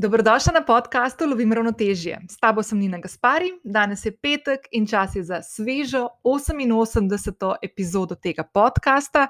[0.00, 2.20] Dobrodošla na podkastu Lovim ravnotežje.
[2.28, 7.54] S tabo sem Nina Gaspari, danes je petek in čas je za svežo 88.
[7.62, 9.26] epizodo tega podcasta,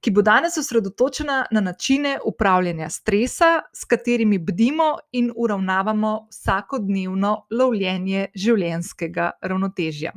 [0.00, 8.26] ki bo danes osredotočena na načine upravljanja stresa, s katerimi bdimo in uravnavamo vsakodnevno lovljenje
[8.34, 10.12] življenjskega ravnotežja.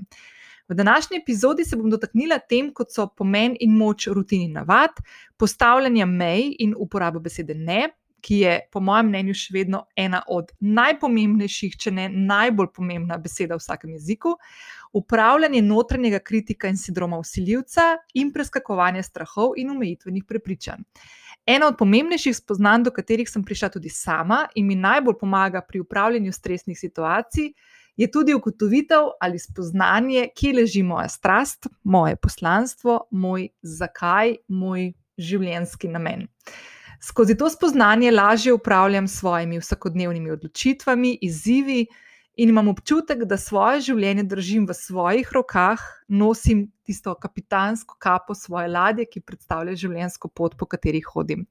[0.70, 4.98] V današnji epizodi se bom dotaknila tem, kot so pomen in moč rutini navad,
[5.38, 7.90] postavljanja mej in uporabo besede ne
[8.22, 13.58] ki je, po mojem mnenju, še vedno ena od najpomembnejših, če ne najbolj pomembna beseda
[13.58, 14.36] v vsakem jeziku,
[14.94, 20.86] upravljanje notranjega kritika in sindroma usiljivca in preskakovanje strahov in omejitvenih prepričanj.
[21.46, 25.82] Ena od pomembnejših spoznanj, do katerih sem prišla tudi sama in mi najbolj pomaga pri
[25.82, 27.54] upravljanju stresnih situacij,
[27.98, 35.90] je tudi ugotovitev ali spoznanje, kje leži moja strast, moje poslanstvo, moj zakaj, moj življenjski
[35.92, 36.28] namen.
[37.04, 41.86] Skozi to spoznanje lažje upravljam s svojimi vsakodnevnimi odločitvami, izzivi
[42.36, 48.68] in imam občutek, da svoje življenje držim v svojih rokah, nosim tisto kapitansko kapo svoje
[48.68, 51.48] ladje, ki predstavlja življenjsko pot, po kateri hodim.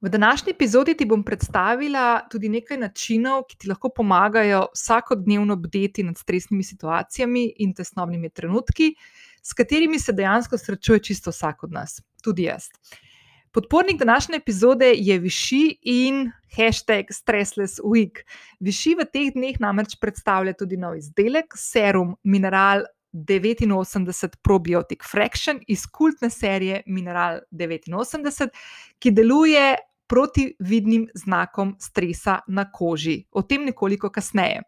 [0.00, 6.06] V današnji epizodi ti bom predstavila tudi nekaj načinov, ki ti lahko pomagajo vsakodnevno bdeti
[6.08, 8.94] nad stresnimi situacijami in tesnobnimi trenutki,
[9.42, 12.72] s katerimi se dejansko srečuje čisto vsak od nas, tudi jaz.
[13.52, 18.22] Podpornik današnje epizode je Viši in hashtag Stressless Week.
[18.60, 25.82] Viši v teh dneh namreč predstavlja tudi nov izdelek, serum Mineral 89 Probiotic Fraction iz
[25.90, 28.48] kultne serije Mineral 89,
[28.98, 29.74] ki deluje
[30.06, 33.24] proti vidnim znakom stresa na koži.
[33.32, 34.62] O tem nekoliko kasneje.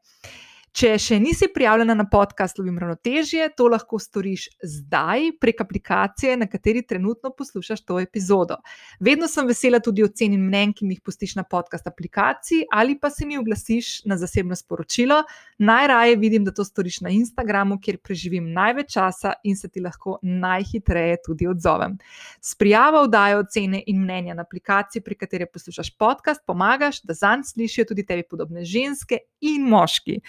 [0.72, 6.46] Če še nisi prijavljena na podcast Lovim ravnotežje, to lahko storiš zdaj prek aplikacije, na
[6.48, 8.56] kateri trenutno poslušaš to epizodo.
[8.96, 12.96] Vedno sem vesela tudi ocen in mnen, ki mi jih pustiš na podcast aplikaciji ali
[12.96, 15.18] pa se mi oglasiš na zasebno sporočilo.
[15.58, 20.16] Najraje vidim, da to storiš na Instagramu, kjer preživim največ časa in se ti lahko
[20.22, 21.98] najhitreje tudi odzovem.
[22.40, 27.44] S prijavo vdajo ocene in mnenja na aplikaciji, pri kateri poslušaš podcast, pomagaš, da zanj
[27.52, 30.20] slišijo tudi tebi podobne ženske in moški.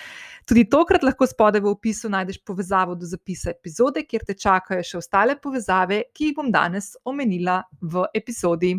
[0.46, 4.98] Tudi tokrat lahko spodaj v opisu najdeš povezavo do zapisa epizode, kjer te čakajo še
[5.00, 8.76] ostale povezave, ki jih bom danes omenila v epizodi.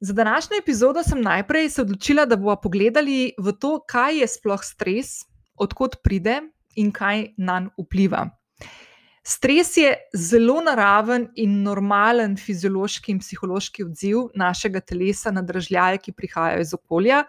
[0.00, 4.62] Za današnjo epizodo sem najprej se odločila, da bomo pogledali v to, kaj je sploh
[4.62, 5.24] stres,
[5.58, 6.40] odkot pride
[6.78, 8.28] in kaj na njega vpliva.
[9.28, 16.14] Stres je zelo naraven in normalen fiziološki in psihološki odziv našega telesa na držljaje, ki
[16.16, 17.24] prihajajo iz okolja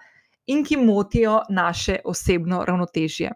[0.49, 3.31] in ki motijo naše osebno ravnotežje.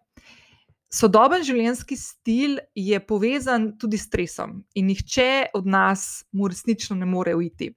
[0.94, 7.07] Sodoben življenjski stil je povezan tudi s stresom in nihče od nas mu resnično ne
[7.09, 7.72] more uiti.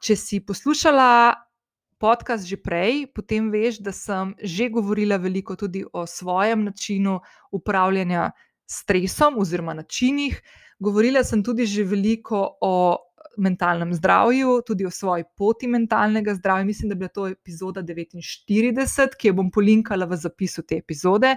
[0.00, 1.34] Če si poslušala
[2.00, 7.20] podcast že prej, potem veš, da sem že govorila veliko tudi o svojem načinu
[7.52, 8.30] upravljanja
[8.64, 10.40] s stresom oziroma načinih.
[10.80, 12.96] Govorila sem tudi že veliko o
[13.36, 16.64] mentalnem zdravju, tudi o svoji poti mentalnega zdravja.
[16.64, 21.36] Mislim, da je bila to epizoda 49, ki jo bom polinkala v zapisu te epizode.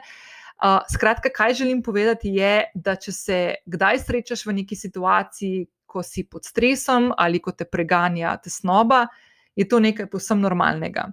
[0.63, 6.03] Uh, skratka, kaj želim povedati, je, da če se kdaj srečaš v neki situaciji, ko
[6.03, 9.05] si pod stresom ali ko te preganja tesnoba,
[9.55, 11.11] je to nekaj povsem normalnega.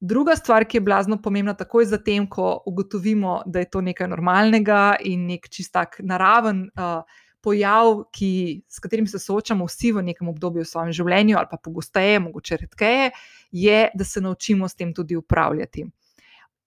[0.00, 4.96] Druga stvar, ki je blazno pomembna, takoj zatem, ko ugotovimo, da je to nekaj normalnega
[5.00, 6.66] in nek čistak naraven.
[6.76, 11.46] Uh, pojav, ki, s katerim se soočamo vsi v nekem obdobju v svojem življenju, ali
[11.50, 13.12] pa pogosteje, mogoče redkeje,
[13.54, 15.84] je, da se naučimo s tem tudi upravljati.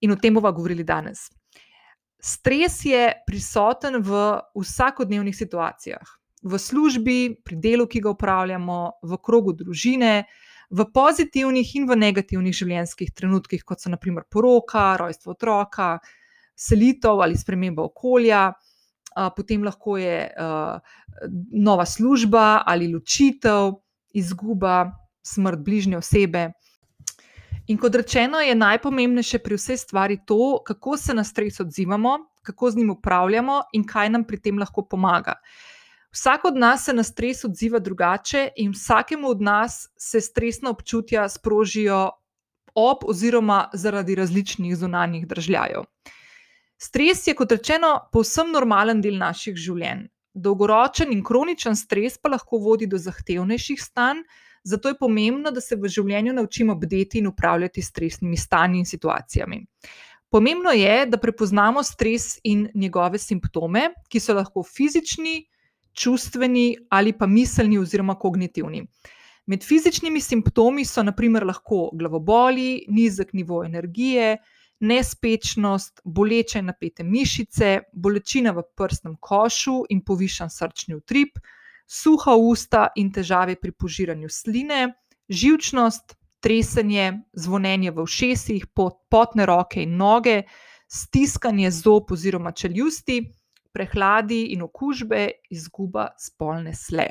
[0.00, 1.26] In o tem bomo govorili danes.
[2.20, 4.22] Stres je prisoten v
[4.56, 6.16] vsakodnevnih situacijah,
[6.48, 10.24] v službi, pri delu, ki ga upravljamo, v krogu družine,
[10.70, 15.98] v pozitivnih in v negativnih življenjskih trenutkih, kot so naprimer poroka, rojstvo otroka,
[16.56, 18.48] selitev ali sprememba okolja
[19.36, 20.30] potem lahko je
[21.52, 23.72] nova služba ali ločitev,
[24.14, 24.90] izguba,
[25.22, 26.50] smrt bližnje osebe.
[27.70, 32.70] In kot rečeno, je najpomembnejše pri vsej stvari to, kako se na stres odzivamo, kako
[32.70, 35.36] z njim upravljamo in kaj nam pri tem lahko pomaga.
[36.10, 41.28] Vsak od nas se na stres odziva drugače, in vsakemu od nas se stresna občutja
[41.28, 42.10] sprožijo
[42.74, 45.86] ob oziroma zaradi različnih zunanjih držljajev.
[46.80, 50.06] Stres je, kot rečeno, povsem normalen del naših življenj.
[50.32, 54.22] Dolgoročen in kroničen stres pa lahko vodi do zahtevnejših stanj,
[54.64, 58.88] zato je pomembno, da se v življenju naučimo bdeti in upravljati s stresnimi stanji in
[58.88, 59.58] situacijami.
[60.32, 65.42] Pomembno je, da prepoznamo stres in njegove simptome, ki so lahko fizični,
[65.92, 68.86] čustveni ali pa miselni oziroma kognitivni.
[69.50, 74.38] Med fizičnimi simptomi so naprimer lahko glavoboli, nizek nivo energije,
[74.80, 81.38] nespečnost, boleče napete mišice, bolečina v prsnem košu in povišan srčni utrip,
[81.86, 84.80] suha usta in težave pri požiranju sline,
[85.28, 88.66] živčnost, tresenje, zvonjenje v ušesih,
[89.10, 90.42] potne roke in noge,
[90.88, 93.20] stiskanje zob oziroma čeljusti,
[93.72, 97.10] prehladi in okužbe, izguba spolne sle.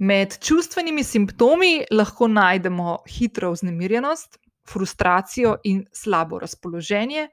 [0.00, 7.28] Med čustvenimi simptomi lahko najdemo hitro vznemirjenost, frustracijo in slabo razpoloženje,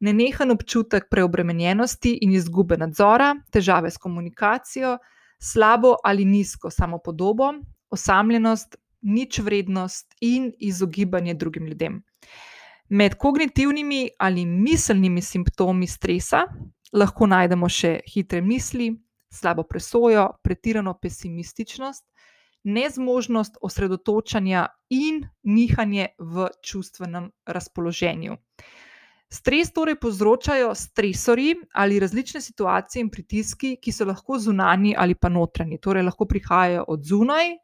[0.00, 4.98] nenehen občutek preobremenjenosti in izgube nadzora, težave s komunikacijo,
[5.40, 7.52] slabo ali nizko samopodobo,
[7.90, 12.02] osamljenost, nič vrednost in izogibanje drugim ljudem.
[12.88, 16.42] Med kognitivnimi ali miselnimi simptomi stresa
[16.92, 18.90] lahko najdemo še hitre misli,
[19.30, 22.04] slabo presojo, pretirano pesimističnost,
[22.64, 28.36] nezmožnost osredotočanja in nihanje v čustvenem razpoloženju.
[29.30, 35.28] Stres torej povzročajo stresori ali različne situacije in pritiski, ki so lahko zunani ali pa
[35.28, 37.54] notranji, torej lahko prihajajo od zunaj,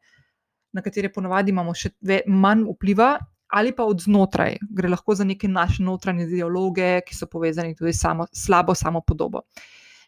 [0.73, 1.91] na katere ponavadi imamo še
[2.27, 3.17] manj vpliva,
[3.47, 7.93] ali pa od znotraj, gre lahko za neke naše notranje dialoge, ki so povezani tudi
[7.93, 8.03] s
[8.33, 9.43] slabo samopodobo.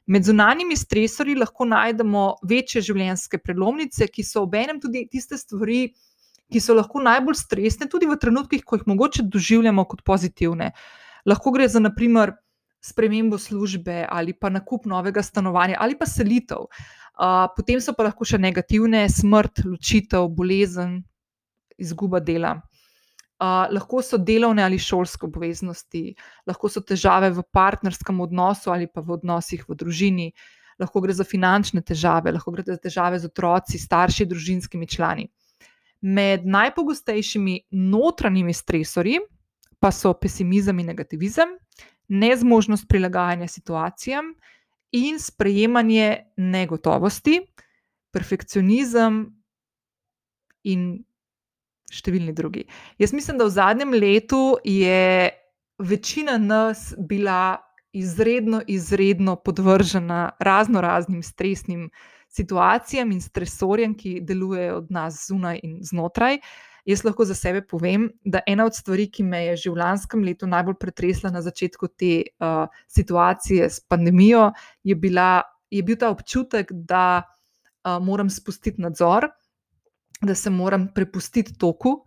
[0.09, 5.91] Med zunanjimi stresorji lahko najdemo večje življenjske prelomnice, ki so obenem tudi tiste stvari,
[6.49, 10.71] ki so lahko najbolj stresne, tudi v trenutkih, ko jih mogoče doživljamo kot pozitivne.
[11.29, 12.33] Lahko gre za, naprimer,
[12.81, 16.69] spremembo službe ali pa nakup novega stanovanja ali pa selitev.
[17.55, 21.01] Potem so pa lahko še negativne, smrt, ločitev, bolezen,
[21.77, 22.55] izguba dela
[23.39, 26.15] lahko so delovne ali šolske obveznosti,
[26.47, 30.31] lahko so težave v partnerskem odnosu ali pa v odnosih v družini,
[30.79, 35.29] lahko gre za finančne težave, lahko gre za težave z otroci, starši, družinskimi člani.
[36.01, 39.19] Med najpogostejšimi notranjimi stresorji
[39.79, 41.55] pa so pesimizem in negativizem,
[42.09, 44.33] nezmožnost prilagajanja situacijam
[44.91, 47.39] in sprejemanje negotovosti,
[48.11, 49.21] perfekcionizem
[50.63, 51.03] in
[51.93, 52.65] številni drugi.
[52.97, 55.29] Jaz mislim, da v zadnjem letu je
[55.79, 57.57] večina nas bila
[57.93, 61.89] izredno, izredno podvržena razno raznim stresnim
[62.29, 66.37] situacijam in stresorjem, ki delujejo od nas zunaj in znotraj.
[66.85, 70.23] Jaz lahko za sebe povem, da ena od stvari, ki me je že v lanskem
[70.23, 74.51] letu najbolj pretresla na začetku te uh, situacije s pandemijo,
[74.83, 79.29] je, bila, je bil ta občutek, da uh, moram spustiti nadzor,
[80.21, 82.03] da se moram prepustiti toku.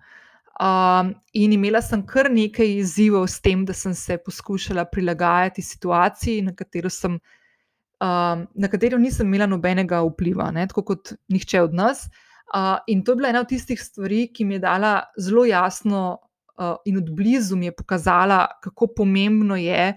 [0.61, 6.43] Um, in imela sem kar nekaj izzivov s tem, da sem se poskušala prilagajati situaciji,
[6.43, 11.75] na katero, sem, um, na katero nisem imela nobenega vpliva, ne, tako kot nihče od
[11.75, 12.05] nas.
[12.53, 16.19] Uh, in to je bila ena od tistih stvari, ki mi je dala zelo jasno
[16.61, 19.95] uh, in od blizu mi je pokazala, kako pomembno je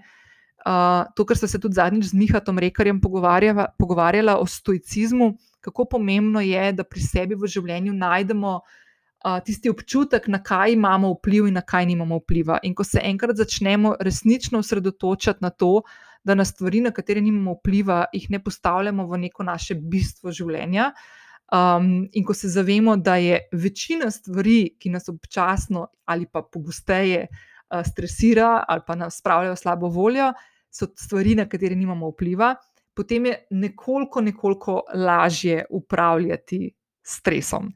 [0.66, 5.84] uh, to, kar sem se tudi zadnjič z Mihatom Rekarjem pogovarjala, pogovarjala o stoicizmu, kako
[5.84, 11.48] pomembno je, da pri sebi v življenju najdemo uh, tisti občutek, na kaj imamo vpliv
[11.50, 12.58] in na kaj nimamo vpliva.
[12.62, 15.80] In ko se enkrat začnemo resnično osredotočati na to,
[16.26, 20.90] da na stvari, na katere nimamo vpliva, jih ne postavljamo v neko naše bistvo življenja.
[21.54, 27.28] Um, in ko se zavemo, da je večina stvari, ki nas občasno ali pa pogosteje
[27.28, 30.32] uh, stresira ali pa nas spravljajo v slabo voljo,
[30.76, 32.54] so stvari, na katere nimamo vpliva,
[32.94, 37.72] potem je nekoliko, nekoliko lažje upravljati stresom.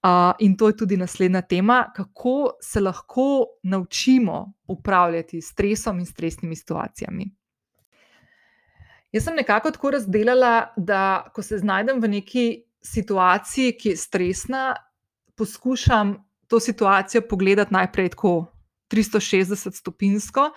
[0.00, 6.56] Uh, in to je tudi naslednja tema, kako se lahko naučimo upravljati stresom in stresnimi
[6.56, 7.26] situacijami.
[9.12, 12.46] Jaz sem nekako tako razdelila, da ko se znajdem v neki
[12.82, 14.74] situaciji, ki je stresna,
[15.36, 16.14] poskušam
[16.48, 18.46] to situacijo pogledati najprej tako
[18.90, 20.50] 360 stopinsko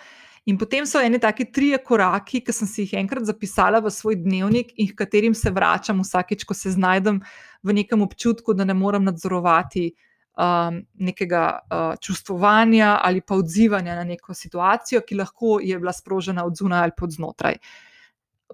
[0.45, 4.17] In potem so eni taki trije koraki, ki sem si jih enkrat zapisala v svoj
[4.19, 7.21] dnevnik in katerim se vračam vsakeč, ko se znajdem
[7.63, 9.93] v nekem občutku, da ne morem nadzorovati
[10.35, 16.43] um, nekega uh, čustvovanja ali pa odzivanja na neko situacijo, ki lahko je bila sprožena
[16.45, 17.61] od zunaj ali pod znotraj.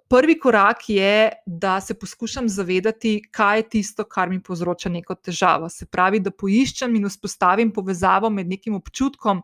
[0.10, 5.70] Prvi korak je, da se poskušam zavedati, kaj je tisto, kar mi povzroča neko težavo.
[5.70, 9.42] Se pravi, da poiščem in vzpostavim povezavo med nekim občutkom,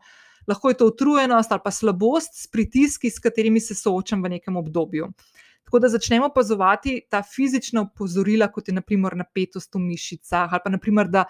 [0.47, 4.57] lahko je to utrujenost ali pa slabost s pritiski, s katerimi se soočam v nekem
[4.57, 5.11] obdobju.
[5.65, 10.69] Tako da začnemo opazovati ta fizična opozorila, kot je naprimer napetost v mišicah, ali pa
[10.69, 11.25] naprimer, da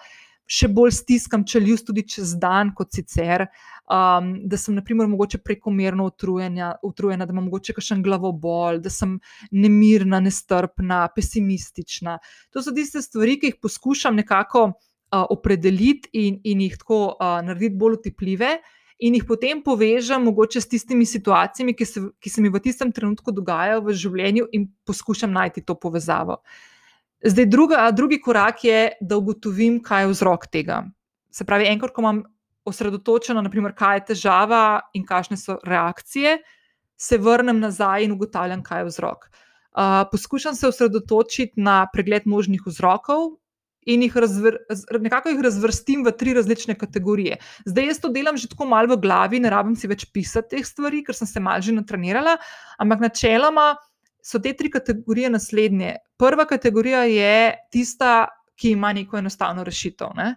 [0.46, 3.46] še bolj stiskam čeljust tudi čez dan, kot sicer,
[3.90, 9.16] um, da sem naprimer mogoče prekomerno utrujena, utrujena, da imam mogoče kakšen glavobol, da sem
[9.50, 12.18] nemirna, nestrpna, pesimistična.
[12.54, 17.38] To so tiste stvari, ki jih poskušam nekako uh, opredeliti in, in jih tako uh,
[17.46, 18.58] narediti bolj otipljive.
[18.98, 22.92] In jih potem povežem mogoče s tistimi situacijami, ki se, ki se mi v tistem
[22.96, 26.40] trenutku dogajajo v življenju, in poskušam najti to povezavo.
[27.20, 30.82] Zdaj, druga, drugi korak je, da ugotovim, kaj je vzrok tega.
[31.32, 32.22] Se pravi, enkrat, ko imam
[32.66, 34.62] osredotočeno, naprimer, kaj je težava
[34.96, 36.38] in kakšne so reakcije,
[36.96, 39.28] se vrnem nazaj in ugotavljam, kaj je vzrok.
[39.76, 43.36] Uh, poskušam se osredotočiti na pregled možnih vzrokov,
[43.86, 44.58] in jih razvr,
[45.00, 47.38] nekako jih razvrstim v tri različne kategorije.
[47.64, 50.66] Zdaj jaz to delam že tako malo v glavi, ne rabim si več pisati teh
[50.66, 52.36] stvari, ker sem se malo že natrenirala,
[52.82, 53.74] ampak načeloma
[54.26, 55.94] so te tri kategorije naslednje.
[56.18, 58.26] Prva kategorija je tista,
[58.56, 60.16] ki ima neko enostavno rešitev.
[60.16, 60.34] Ne?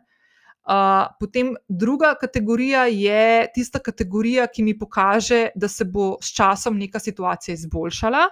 [0.69, 6.77] Uh, potem druga kategorija je tista kategorija, ki mi pokaže, da se bo s časom
[6.77, 8.27] neka situacija izboljšala,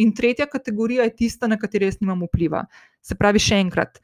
[0.00, 2.64] in tretja kategorija je tista, na katero jaz nimam vpliva.
[3.02, 4.00] Se pravi, še enkrat,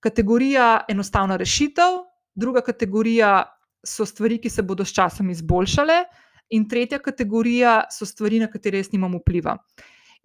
[0.00, 2.02] kategorija enostavna rešitev,
[2.34, 3.44] druga kategorija
[3.86, 6.04] so stvari, ki se bodo s časom izboljšale,
[6.50, 9.56] in tretja kategorija so stvari, na katere jaz nimam vpliva.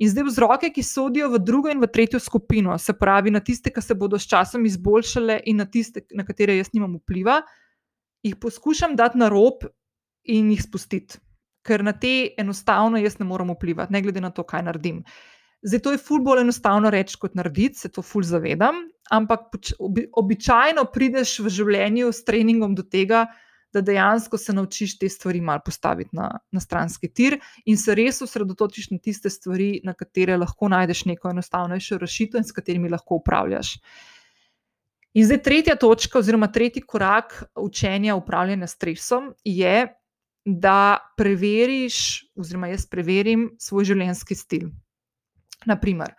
[0.02, 3.70] In zdaj vzroke, ki sodijo v drugo in v tretjo skupino, se pravi na tiste,
[3.70, 7.42] ki se bodo s časom izboljšale, in na tiste, na katere jaz nimam vpliva,
[8.24, 9.68] jih poskušam dati na rob
[10.24, 11.20] in jih spustiti.
[11.64, 15.04] Ker na te enostavno jaz ne morem vplivati, ne glede na to, kaj naredim.
[15.64, 19.48] Zdaj, to je ful bolj enostavno reči kot narediti, se to ful zavedam, ampak
[19.80, 23.26] obi, običajno prideš v življenju s treningom do tega,
[23.74, 28.22] da dejansko se naučiš te stvari malo postaviti na, na stranski tir in se res
[28.22, 33.18] osredotočiš na tiste stvari, na katere lahko najdeš neko enostavnejšo rešitev in s katerimi lahko
[33.24, 33.74] upravljaš.
[35.14, 39.88] In zdaj tretja točka, oziroma tretji korak učenja upravljanja stresom je,
[40.46, 44.72] da preveriš, oziroma jaz preverim svoj življenjski stil.
[45.66, 46.14] Naprimer,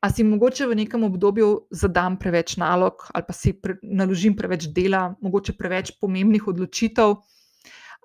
[0.00, 4.68] a si mogoče v nekem obdobju zadam preveč nalog, ali pa si pre, naložim preveč
[4.72, 7.22] dela, mogoče preveč pomembnih odločitev, uh,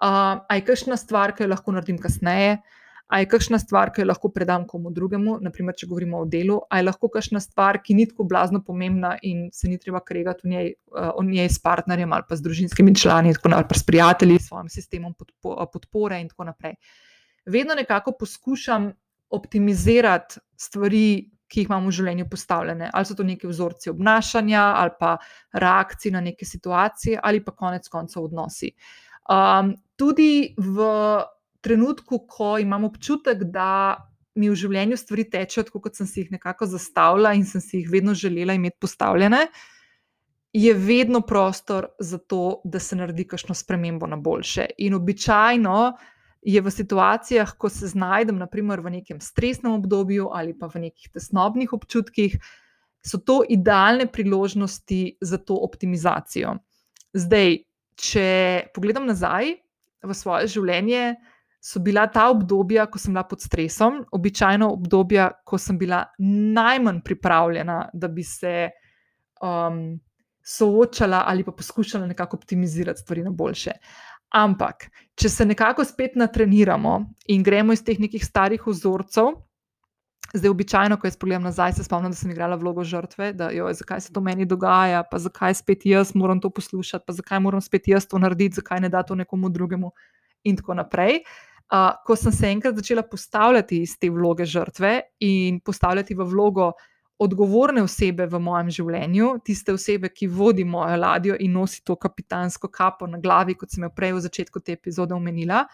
[0.01, 2.61] a je kakšna stvar, ki jo lahko naredim kasneje,
[3.11, 6.61] a je kakšna stvar, ki jo lahko predam komu drugemu, naprimer, če govorimo o delu,
[6.71, 10.47] a je lahko kakšna stvar, ki ni tako blazno pomembna in se ni treba kregati
[10.47, 14.39] o njej, o njej s partnerjem ali pa s družinskimi člani, ali pa s prijatelji,
[14.39, 16.79] s svojim sistemom podpo, podpore in tako naprej.
[17.45, 18.91] Vedno nekako poskušam
[19.31, 22.89] optimizirati stvari, ki jih imamo v življenju postavljene.
[22.93, 25.15] Ali so to neki vzorci obnašanja, ali pa
[25.53, 28.71] reakcije na neke situacije, ali pa konec koncev odnosi.
[29.31, 30.87] Um, tudi v
[31.61, 33.97] trenutku, ko imam občutek, da
[34.39, 37.81] mi v življenju stvari tečejo tako, kot sem si jih nekako zastavila in sem si
[37.81, 39.45] jih vedno želela imeti postavljene.
[40.55, 44.69] Je vedno prostor za to, da se naredi kakšno spremembo na boljše.
[44.83, 46.09] In običajno uh,
[46.41, 51.13] je v situacijah, ko se znajdem, naprimer v nekem stresnem obdobju ali pa v nekih
[51.13, 52.37] tesnobnih občutkih,
[53.05, 56.57] so to idealne priložnosti za to optimizacijo.
[57.13, 57.57] Zdaj,
[57.97, 58.27] če
[58.73, 59.57] pogledam nazaj
[60.01, 61.15] v svoje življenje,
[61.61, 67.03] so bila ta obdobja, ko sem bila pod stresom, običajno obdobja, ko sem bila najmanj
[67.05, 68.71] pripravljena, da bi se
[69.45, 69.99] um,
[70.41, 73.77] soočala ali pa poskušala nekako optimizirati stvari na boljše.
[74.31, 74.87] Ampak,
[75.19, 79.33] če se nekako spet natreniramo in gremo iz teh nekih starih vzorcev,
[80.31, 83.67] zdaj običajno, ko jaz pogledam nazaj, se spomnim, da sem igrala vlogo žrtve, da jo,
[83.75, 87.61] zakaj se to meni dogaja, pa zakaj spet jaz moram to poslušati, pa zakaj moram
[87.61, 89.91] spet jaz to narediti, zakaj ne da to nekomu drugemu?
[90.43, 91.21] In tako naprej.
[91.71, 96.71] Uh, ko sem se enkrat začela postavljati iz te vloge žrtve in postavljati v vlogo
[97.21, 102.71] odgovorne osebe v mojem življenju, tiste osebe, ki vodi mojo ladjo in nosi to kapitansko
[102.73, 105.67] kapo na glavi, kot sem jo prej v začetku te epizode omenila.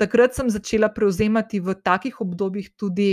[0.00, 3.12] Takrat sem začela prevzemati v takih obdobjih tudi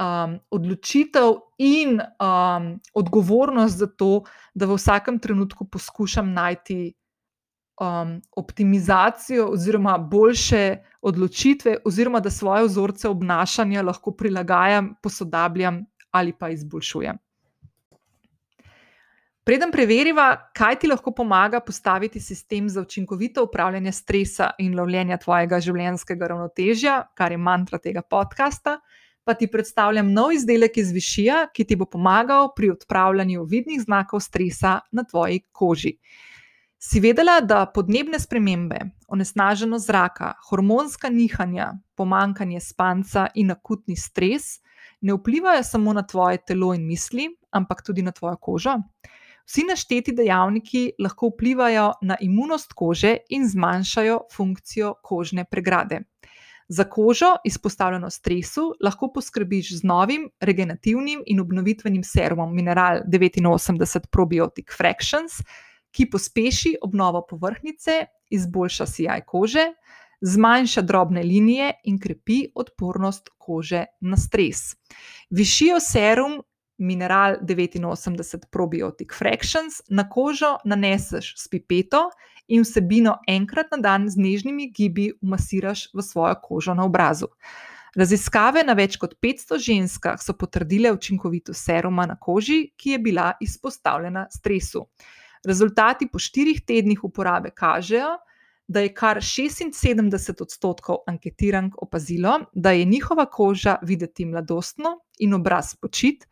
[0.00, 4.22] um, odločitev in um, odgovornost za to,
[4.54, 6.94] da v vsakem trenutku poskušam najti
[7.80, 16.48] um, optimizacijo oziroma boljše odločitve, oziroma da svoje vzorce obnašanja lahko prilagajam, posodabljam ali pa
[16.48, 17.14] izboljšuje.
[19.46, 25.60] Preden preveriva, kaj ti lahko pomaga postaviti sistem za učinkovito upravljanje stresa in lovljenja tvojega
[25.60, 28.80] življenjskega ravnotežja, kar je mantra tega podcasta,
[29.24, 34.20] pa ti predstavljam nov izdelek iz Višija, ki ti bo pomagal pri odpravljanju vidnih znakov
[34.26, 35.94] stresa na tvoji koži.
[36.78, 44.56] Si vedela, da podnebne spremembe, onesnaženost zraka, hormonska nihanja, pomankanje spanca in akutni stres
[45.00, 48.76] ne vplivajo samo na tvoje telo in misli, ampak tudi na tvojo kožo.
[49.46, 56.00] Vsi našteti dejavniki lahko vplivajo na imunost kože in zmanjšajo funkcijo kožne pregrade.
[56.68, 64.74] Za kožo, izpostavljeno stresu, lahko poskrbiš z novim regenerativnim in obnovitvenim serumom Mineral 89 Probiotic
[64.76, 65.38] Fractions,
[65.90, 69.68] ki pospeši obnovo površnice, izboljša sijaj kože,
[70.20, 74.76] zmanjša drobne linije in krepi odpornost kože na stres.
[75.30, 76.42] Višijo serum
[76.78, 82.10] Mineral 89 Probiotic Fractions na kožo naneseš s pipeto
[82.48, 87.28] in vsebino enkrat na dan z nežnimi gibi umasiraš v svojo kožo na obrazu.
[87.96, 93.30] Raziskave na več kot 500 ženskah so potrdile učinkovitost seruma na koži, ki je bila
[93.40, 94.84] izpostavljena stresu.
[95.46, 98.18] Rezultati po štirih tednih uporabe kažejo,
[98.68, 105.74] da je kar 76 odstotkov anketirank opazilo, da je njihova koža videti mladostno in obraz
[105.80, 106.26] počit,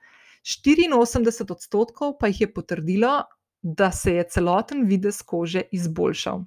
[0.44, 3.22] 84 odstotkov pa jih je potrdilo,
[3.62, 6.44] da se je celoten videz kože izboljšal.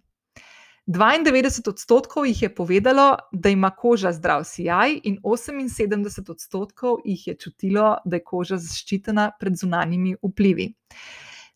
[0.88, 7.36] 92 odstotkov jih je povedalo, da ima koža zdrav sijaj, in 78 odstotkov jih je
[7.36, 10.74] čutilo, da je koža zaščitena pred zunanjimi vplivi.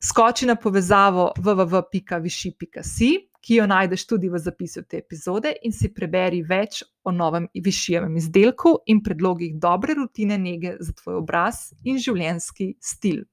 [0.04, 6.44] Skoči na povezavo www.viši.si ki jo najdeš tudi v zapisu te epizode, in si preberi
[6.46, 12.76] več o novem višjevem izdelku in predlogih dobre rutine nege za tvoj obraz in življenjski
[12.80, 13.26] stil.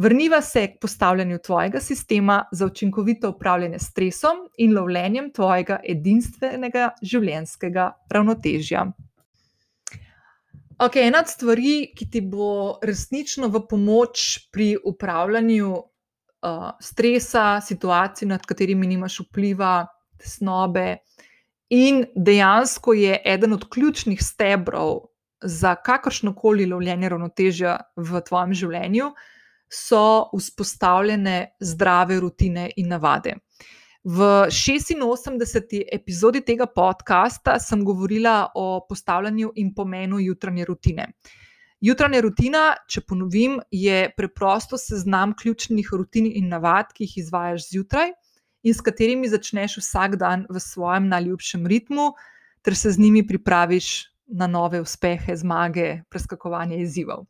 [0.00, 6.90] Vrniva se k postavljanju tvojega sistema za učinkovito upravljanje s stresom in lovljenjem tvojega edinstvenega
[7.02, 8.86] življenjskega ravnotežja.
[10.80, 15.74] Ok, ena od stvari, ki ti bo resnično v pomoč pri upravljanju
[16.42, 19.86] uh, stresa, situacij, nad katerimi nimaš vpliva,
[20.18, 20.96] tesnobe.
[21.70, 24.98] In dejansko je eden od ključnih stebrov
[25.42, 29.12] za kakršno koli lovljenje ravnotežja v tvojem življenju,
[29.70, 33.36] so vzpostavljene zdrave rutine in navade.
[34.04, 35.76] V 86.
[35.92, 41.06] epizodi tega podcasta sem govorila o postavljanju in pomenu jutranje rutine.
[41.06, 41.39] Uh,
[41.80, 48.12] Jutranja rutina, če ponovim, je preprosto seznam ključnih rutin in navad, ki jih izvajaš zjutraj
[48.60, 52.10] in s katerimi začneš vsak dan v svojem najljubšem ritmu,
[52.60, 57.24] ter se z njimi pripraviš na nove uspehe, zmage, preskakovanje izzivov.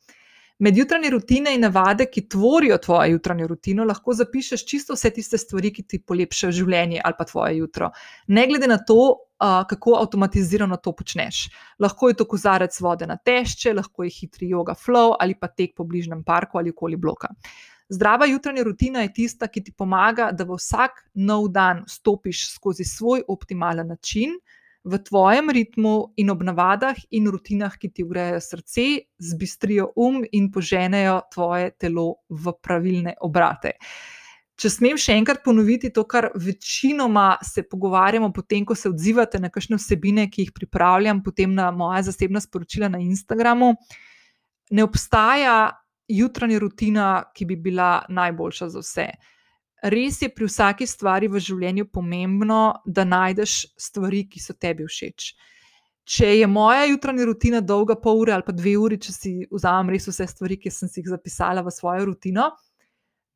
[0.58, 5.38] Med jutranje rutine in navade, ki tvorijo tvojo jutranjo rutino, lahko zapišeš čisto vse tiste
[5.38, 7.94] stvari, ki ti polepšajo življenje ali pa tvoje jutro.
[8.26, 11.48] Ne glede na to, kako avtomatizirano to počneš.
[11.78, 15.74] Lahko je to kozarec vode na tešče, lahko je hitri yoga flow ali pa tek
[15.76, 17.32] po bližnjem parku ali okoli bloka.
[17.90, 22.84] Zdrava jutranja rutina je tista, ki ti pomaga, da v vsak nov dan stopiš skozi
[22.86, 24.36] svoj optimalen način,
[24.84, 28.86] v tvojem ritmu in ob navadah in rutinah, ki ti grejo srce,
[29.18, 33.74] zbistrijo um in poženejo tvoje telo v pravilne obrate.
[34.60, 39.48] Če smem še enkrat ponoviti to, kar večinoma se pogovarjamo, potem, ko se odzivate na
[39.48, 43.72] kakšne vsebine, ki jih pripravljam, potem na moja zasebna sporočila na Instagramu,
[44.76, 45.72] ne obstaja
[46.12, 49.06] jutranja rutina, ki bi bila najboljša za vse.
[49.80, 55.30] Res je pri vsaki stvari v življenju pomembno, da najdeš stvari, ki so tebi všeč.
[56.10, 59.94] Če je moja jutranja rutina dolga pol ure ali pa dve uri, če si vzamem
[59.94, 62.50] res vse stvari, ki sem si jih zapisala v svojo rutino.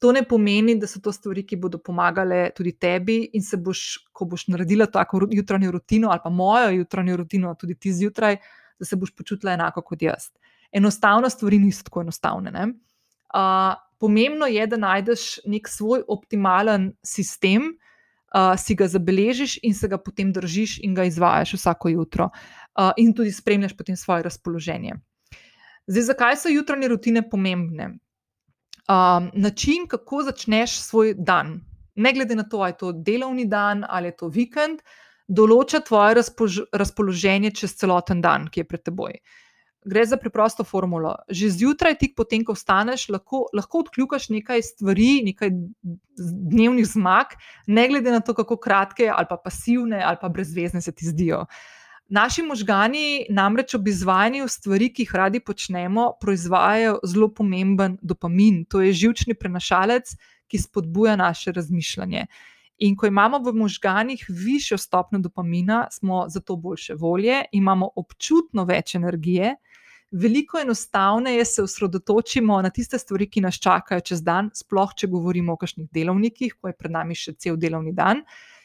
[0.04, 3.84] To ne pomeni, da so to stvari, ki bodo pomagale tudi tebi, in se boš,
[4.12, 8.36] ko boš naredila tako jutranjo rutino ali pa mojo jutranjo rutino, tudi ti zjutraj,
[8.78, 10.28] da se boš počutila enako kot jaz.
[10.72, 12.66] Enostavno stvari niso tako enostavne.
[13.32, 19.88] Uh, pomembno je, da najdeš nek svoj optimalen sistem, uh, si ga zabeležiš in se
[19.88, 25.00] ga potem držiš in ga izvajaš vsako jutro, uh, in tudi spremljaš potem svoje razpoloženje.
[25.86, 27.94] Zdaj, zakaj so jutranje rutine pomembne?
[28.88, 31.60] Um, način, kako začneš svoj dan.
[31.94, 34.82] Ne glede na to, ali je to delovni dan ali je to vikend,
[35.28, 36.20] določa tvoje
[36.72, 39.16] razpoloženje čez celoten dan, ki je pred teboj.
[39.84, 41.12] Gre za preprosto formulo.
[41.28, 45.52] Že zjutraj, tik potem, ko vstaneš, lahko, lahko odkljukaš nekaj stvari, nekaj
[46.16, 50.92] dnevnih zmag, ne glede na to, kako kratke ali pa pasivne ali pa brezvezne se
[50.92, 51.44] ti zdijo.
[51.44, 58.64] Uh, Naši možgani namreč ob izvajanju stvari, ki jih radi počnemo, proizvajajo zelo pomemben dopamin,
[58.68, 60.12] to je živčni prenašalec,
[60.48, 62.26] ki spodbuja naše razmišljanje.
[62.78, 68.94] In ko imamo v možganjih višjo stopnjo dopamina, smo zato boljše volje, imamo občutno več
[68.94, 69.54] energije,
[70.10, 75.54] veliko enostavneje se osredotočimo na tiste stvari, ki nas čakajo čez dan, sploh če govorimo
[75.54, 78.22] o kakšnih delovnikih, ko je pred nami še cel delovni dan.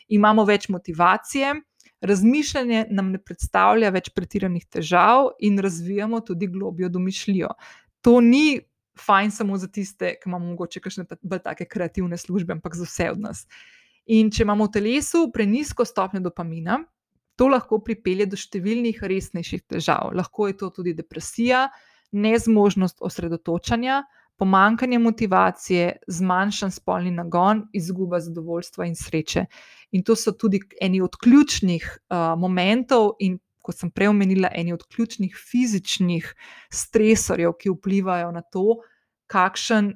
[0.09, 1.53] Imamo več motivacije,
[2.01, 7.49] Razmišljanje nam ne predstavlja več pretiranih težav in razvijamo tudi globjo domišljijo.
[8.01, 8.61] To ni
[8.99, 13.09] fajn samo za tiste, ki imamo morda kakšne bolj take kreativne službe, ampak za vse
[13.11, 13.45] od nas.
[14.07, 16.79] In če imamo v telesu prenisko stopnjo dopamina,
[17.39, 20.11] to lahko pripelje do številnih resnejših težav.
[20.15, 21.67] Lahko je to tudi depresija,
[22.11, 24.01] nezmožnost osredotočanja,
[24.39, 29.45] pomankanje motivacije, zmanjšan spolni nagon, izguba zadovoljstva in sreče.
[29.91, 34.73] In to so tudi eni od ključnih uh, momentov, in kot sem prej omenila, eni
[34.73, 36.31] od ključnih fizičnih
[36.71, 38.79] stresorjev, ki vplivajo na to,
[39.27, 39.93] kakšen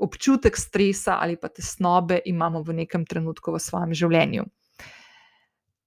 [0.00, 4.46] občutek stresa ali pa tesnobe imamo v nekem trenutku v svojem življenju.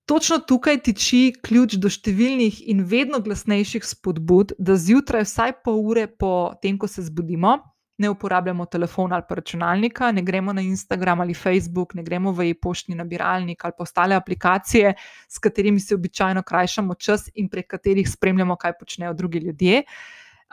[0.05, 6.09] Točno tukaj tiči ključ do številnih in vedno glasnejših spodbud, da zjutraj, vsaj pol ure
[6.11, 7.55] po tem, ko se zbudimo,
[7.97, 12.95] ne uporabljamo telefona ali računalnika, ne gremo na Instagram ali Facebook, ne gremo v e-poštni
[12.95, 14.93] nabiralnik ali pa ostale aplikacije,
[15.27, 19.83] s katerimi si običajno krajšamo čas in prek katerih spremljamo, kaj počnejo drugi ljudje.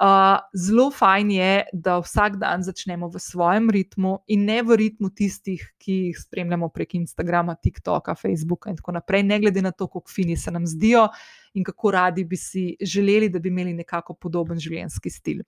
[0.00, 5.10] Uh, zelo fajn je, da vsak dan začnemo v svojem ritmu in ne v ritmu
[5.12, 9.90] tistih, ki jih spremljamo prek Instagrama, TikToka, Facebooka in tako naprej, ne glede na to,
[9.92, 11.08] kako fini se nam zdijo
[11.52, 15.44] in kako radi bi si želeli, da bi imeli nekako podoben življenjski stil.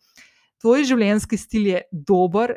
[0.62, 2.54] Tvoj življenjski stil je dober,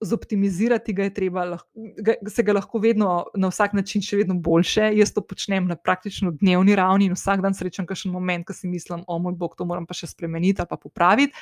[0.00, 4.90] zoptimizirati ga je treba, ga, se ga lahko vedno na vsak način še vedno boljše.
[4.94, 8.68] Jaz to počnem na praktično dnevni ravni in vsak dan srečam kakšen moment, ko si
[8.68, 11.32] mislim, o moj bog, to moram pa še spremeniti ali pa popraviti.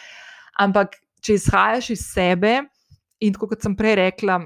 [0.62, 2.60] Ampak, če izhajaš iz sebe
[3.24, 4.44] in kot sem prej rekla,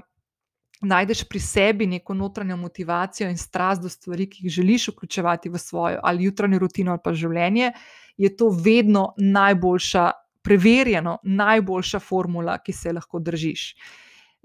[0.89, 5.59] najdeš pri sebi neko notranjo motivacijo in strast do stvari, ki jih želiš vključevati v
[5.59, 7.73] svojo ali jutranjo rutino ali pa življenje,
[8.17, 10.11] je to vedno najboljša
[10.49, 13.65] preverjeno najboljša formula, ki se lahko držiš.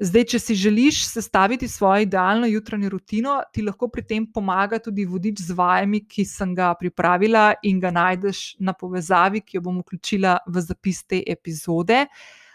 [0.03, 5.05] Zdaj, če si želiš sestaviti svojo idealno jutranjo rutino, ti lahko pri tem pomaga tudi
[5.05, 9.77] vodič z vajami, ki sem ga pripravila in ga najdeš na povezavi, ki jo bom
[9.83, 12.07] vključila v zapis te epizode.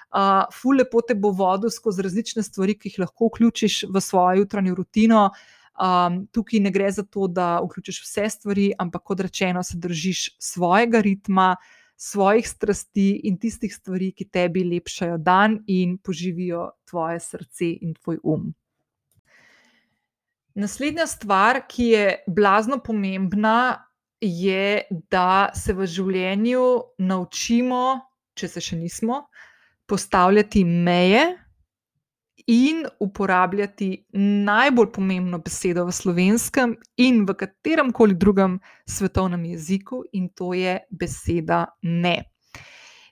[0.08, 4.42] Uh, ful lepo te bo vodil skozi različne stvari, ki jih lahko vključiš v svojo
[4.42, 5.24] jutranjo rutino.
[5.78, 10.30] Um, tukaj ne gre za to, da vključiš vse stvari, ampak kot rečeno, se držiš
[10.42, 17.20] svojega ritma, uh, svojih strasti in tistih stvari, ki tebi lepšajo dan in poživijo tvoje
[17.20, 18.52] srce in tvoj um.
[20.54, 23.84] Naslednja stvar, ki je blazno pomembna,
[24.20, 26.64] je, da se v življenju
[26.98, 27.82] naučimo,
[28.34, 29.28] če se še nismo,
[29.86, 31.22] postavljati meje
[32.48, 34.06] in uporabljati
[34.44, 38.56] najbolj pomembno besedo v slovenskem in v katerem koli drugem
[38.88, 42.22] svetovnem jeziku, in to je beseda ne.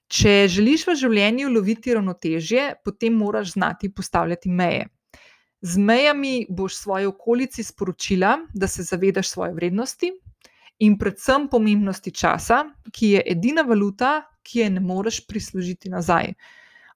[0.09, 4.87] Če želiš v življenju loviti ravnotežje, potem moraš znati postavljati meje.
[5.61, 10.13] Z mejami boš svoji okolici sporočila, da se zavedaš svoje vrednosti
[10.79, 16.33] in predvsem pomembnosti časa, ki je edina valuta, ki je ne moreš prislužiti nazaj.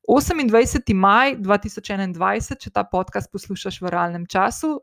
[0.08, 0.94] 28.
[0.94, 4.80] maj 2021, če ta podcast poslušaš v realnem času,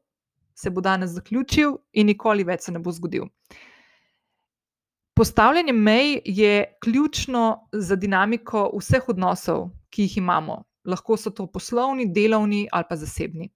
[0.57, 3.27] se bo danes zaključil in nikoli več se ne bo zgodil.
[5.17, 10.63] Postavljanje mej je ključno za dinamiko vseh odnosov, ki jih imamo.
[10.85, 13.49] Lahko so to poslovni, delovni ali pa zasebni.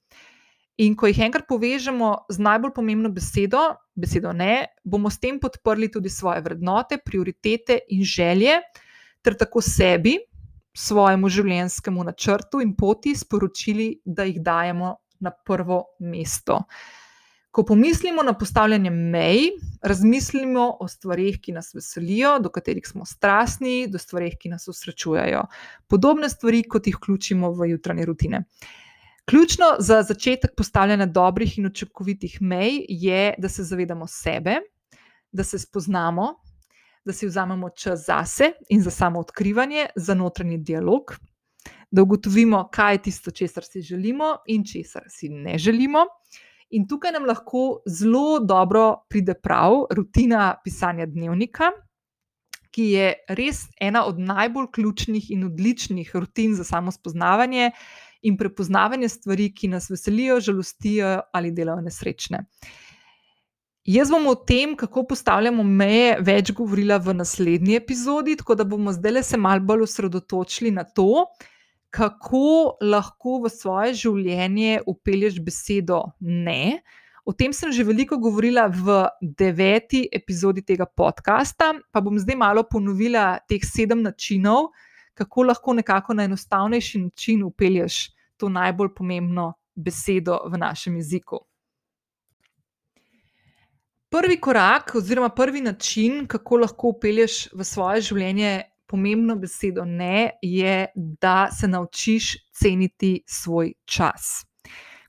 [0.81, 3.61] In ko jih enkrat povežemo z najbolj pomembno besedo,
[3.95, 8.57] besedo ne, bomo s tem podprli tudi svoje vrednote, prioritete in želje,
[9.21, 10.17] ter tako sebi,
[10.77, 16.61] svojemu življenjskemu načrtu in poti sporočili, da jih dajemo na prvo mesto.
[17.51, 19.49] Ko pomislimo na postavljanje mej,
[19.83, 25.43] razmislimo o stvarih, ki nas veselijo, do katerih smo strastni, do stvarih, ki nas usrečujejo.
[25.91, 28.43] Podobne stvari, kot jih vključimo v jutranje rutine.
[29.27, 34.61] Ključno za začetek postavljanja dobrih in učinkovitih mej je, da se zavedamo sebe,
[35.31, 36.33] da se spoznamo,
[37.05, 41.15] da si vzamemo čas zase in za samo odkrivanje, za notranji dialog,
[41.91, 46.05] da ugotovimo, kaj je tisto, česar si želimo in česar si ne želimo.
[46.69, 51.71] In tukaj nam lahko zelo dobro pride prav rutina pisanja dnevnika,
[52.71, 57.71] ki je res ena od najbolj ključnih in odličnih rutin za samo spoznavanje
[58.21, 62.45] in prepoznavanje stvari, ki nas veselijo, žalostijo ali delajo nesrečne.
[63.81, 68.93] Jaz bom o tem, kako postavljamo meje, več govorila v naslednji epizodi, tako da bomo
[68.93, 71.25] zdaj se malo bolj osredotočili na to,
[71.89, 76.83] kako lahko v svoje življenje upelješ besedo ne.
[77.25, 82.63] O tem sem že veliko govorila v deveti epizodi tega podcasta, pa bom zdaj malo
[82.69, 84.69] ponovila teh sedem načinov,
[85.17, 91.47] kako lahko nekako na enostavnejši način upelješ to najbolj pomembno besedo v našem jeziku.
[94.11, 98.49] Prvi korak, oziroma prvi način, kako lahko upelješ v svoje življenje
[98.91, 104.41] pomembno besedo ne, je, da se naučiš ceniti svoj čas.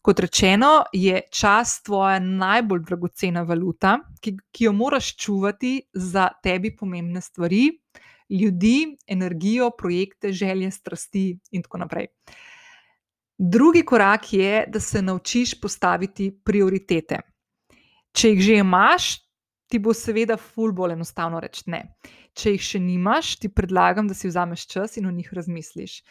[0.02, 6.70] Kot rečeno, je čas tvoja najbolj dragocena valuta, ki, ki jo moraš čuvati za tebi
[6.76, 7.72] pomembne stvari,
[8.30, 12.06] ljudi, energijo, projekte, želje, strasti in tako naprej.
[13.38, 17.31] Drugi korak je, da se naučiš postaviti prioritete.
[18.12, 19.12] Če jih že imaš,
[19.72, 21.86] ti bo seveda ful bolj enostavno reči ne.
[22.36, 26.02] Če jih še nimaš, ti predlagam, da si vzameš čas in o njih razmisliš.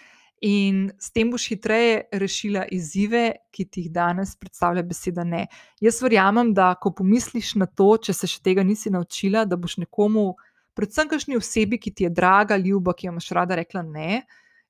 [0.41, 5.43] In s tem boš hitreje rešila izzive, ki ti jih danes predstavlja beseda ne.
[5.81, 9.77] Jaz verjamem, da ko pomisliš na to, če se še tega nisi naučila, da boš
[9.83, 10.31] nekomu,
[10.73, 14.23] predvsem kakšni osebi, ki ti je draga, ljuba, ki jo imaš rada, rekla ne,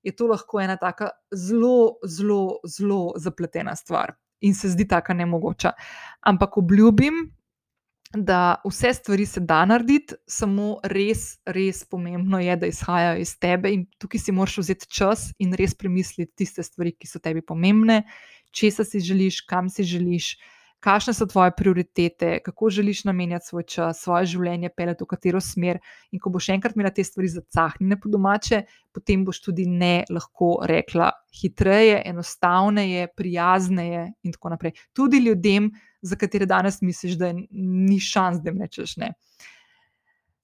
[0.04, 5.72] je to lahko ena taka zelo, zelo, zelo zapletena stvar in se zdi tako nemogoča.
[6.22, 7.32] Ampak obljubim,
[8.14, 13.72] da vse stvari se da narediti, samo res, res pomembno je, da izhajajo iz tebe
[13.72, 18.04] in tukaj si moraš vzeti čas in res premisliti tiste stvari, ki so tebi pomembne,
[18.52, 20.36] česa si želiš, kam si želiš.
[20.82, 25.78] Kakšne so tvoje prioritete, kako želiš namenjati svoj čas, svoje življenje, peleti v katero smer.
[26.12, 28.64] In ko boš enkrat imela te stvari zacahnjene po domače,
[28.94, 34.74] potem boš tudi ne lahko rekla hitreje, enostavneje, prijazneje in tako naprej.
[34.98, 35.70] Tudi ljudem,
[36.02, 39.14] za katere danes misliš, da ni šans, da jim rečeš ne.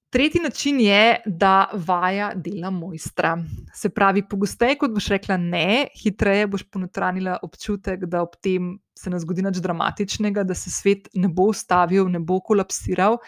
[0.10, 3.38] Tretji način je, da vaja dela mojstra.
[3.74, 9.12] Se pravi, pogosteje, kot boš rekla ne, hitreje boš ponotranila občutek, da ob tem se
[9.12, 13.20] ne zgodi nič dramatičnega, da se svet ne bo ustavil, ne bo kolapsiral.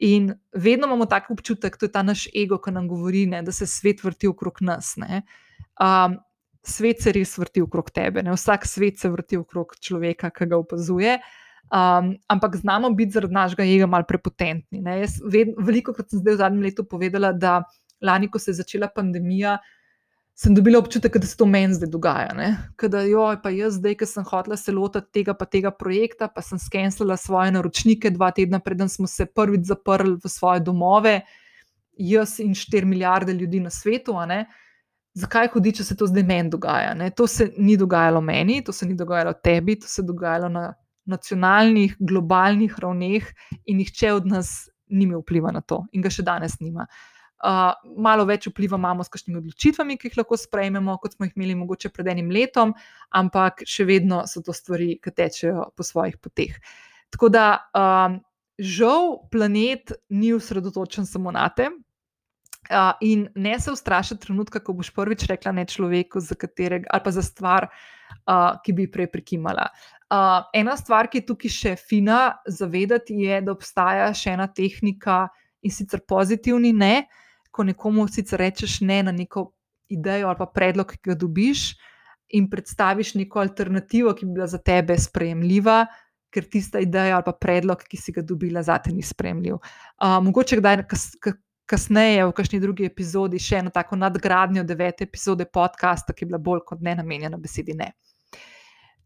[0.00, 3.52] In vedno imamo tako občutek, to je ta naš ego, ki nam govori, ne, da
[3.52, 4.94] se svet vrti okrog nas.
[4.96, 6.16] Um,
[6.64, 8.32] svet se res vrti okrog tebe, ne?
[8.32, 11.18] vsak svet se vrti okrog človeka, ki ga opazuje.
[11.68, 14.80] Um, ampak znamo biti zaradi našega ega malo prepotentni.
[15.24, 17.58] Ved, veliko krat sem zdaj v zadnjem letu povedala, da
[18.00, 19.58] lani, ko se je začela pandemija,
[20.38, 22.54] sem dobila občutek, da se to meni zdaj dogaja.
[22.80, 26.40] Da, joj, pa jaz zdaj, ki sem hotela se lotiti tega pa tega projekta, pa
[26.46, 31.18] sem skenirala svoje naročnike dva tedna, preden smo se prvič zaprli v svoje domove,
[31.98, 34.16] jaz in 4 milijarde ljudi na svetu.
[35.18, 36.94] Zakaj hodi, če se to zdaj meni dogaja?
[36.94, 37.10] Ne?
[37.10, 40.68] To se ni dogajalo meni, to se ni dogajalo tebi, to se je dogajalo na
[41.08, 43.28] nacionalnih, globalnih ravneh
[43.66, 46.86] in nihče od nas nima vpliva na to in ga še danes nima.
[47.38, 47.70] Uh,
[48.02, 51.54] malo več vpliva imamo s kakšnimi odločitvami, ki jih lahko sprejmemo, kot smo jih imeli
[51.60, 52.72] mogoče pred enim letom,
[53.14, 56.56] ampak še vedno so to stvari, ki tečejo po svojih poteh.
[57.14, 57.44] Tako da,
[57.78, 58.18] um,
[58.58, 61.70] žal, planet ni usredotočen samo na te.
[62.68, 67.04] Uh, in ne se ustrašiti trenutka, ko boš prvič rekla ne človeku, za katerega ali
[67.06, 67.68] pa za stvar,
[68.26, 69.70] uh, ki bi prej prekimala.
[70.08, 75.26] Uh, ena stvar, ki je tukaj še fina zavedati, je, da obstaja še ena tehnika
[75.60, 77.08] in sicer pozitivni ne,
[77.52, 79.50] ko nekomu sicer rečeš ne na neko
[79.92, 81.68] idejo ali pa predlog, ki ga dobiš,
[82.38, 85.82] in predstaviš neko alternativo, ki bi bila za tebe sprejemljiva,
[86.32, 89.60] ker tista ideja ali pa predlog, ki si ga dobila, za te ni sprejemljiv.
[89.60, 91.08] Uh, mogoče kdaj kas,
[91.68, 96.40] kasneje, v kakšni drugi epizodi, še eno tako nadgradnjo devete epizode podcasta, ki je bila
[96.40, 97.92] bolj kot ne namenjena besedi ne.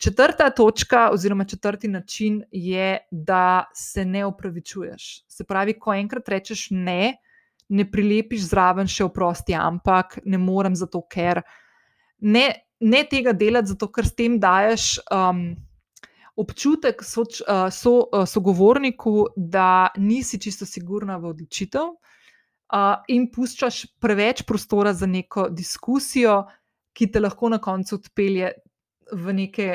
[0.02, 5.24] Četrta točka, oziroma četrti način je, da se ne upravičuješ.
[5.28, 7.16] Se pravi, ko enkrat rečeš ne,
[7.68, 11.44] ne prilepiš zraven še oprosti, ampak ne morem zato, ker
[12.18, 12.42] ne,
[12.80, 15.44] ne tega delati, zato ker s tem daješ um,
[16.34, 23.84] občutek so, uh, so, uh, sogovorniku, da nisi čisto sigurna v odločitev uh, in puščaš
[24.02, 26.40] preveč prostora za neko diskusijo,
[26.90, 28.50] ki te lahko na koncu odpelje
[29.12, 29.70] v neke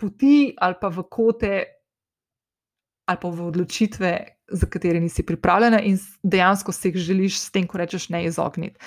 [0.00, 1.64] poti ali pa v kote
[3.10, 4.10] ali pa v odločitve,
[4.50, 8.78] za katere nisi pripravljena in dejansko se jih želiš s tem, ko rečeš ne, izogniti.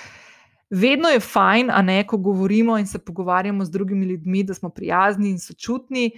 [0.70, 4.70] Vedno je fajn, a ne, ko govorimo in se pogovarjamo z drugimi ljudmi, da smo
[4.70, 6.10] prijazni in sočutni,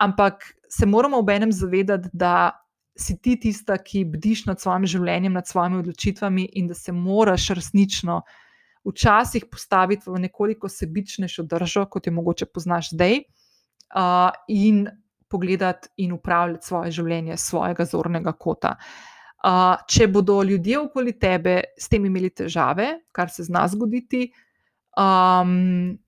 [0.00, 2.52] ampak se moramo ob enem zavedati, da
[2.98, 7.48] si ti tista, ki bdiš nad svojim življenjem, nad svojimi odločitvami in da se moraš
[7.48, 8.20] resnično
[8.84, 13.24] včasih postaviti v nekoliko sebičnejšo držo, kot jo mogoče poznaš zdaj
[13.94, 14.86] uh, in
[15.28, 18.76] pogledati in upravljati svoje življenje, svojega zornega kota.
[19.44, 24.28] Uh, če bodo ljudje okoli tebe s tem imeli težave, kar se zna zgoditi,
[24.96, 25.98] um,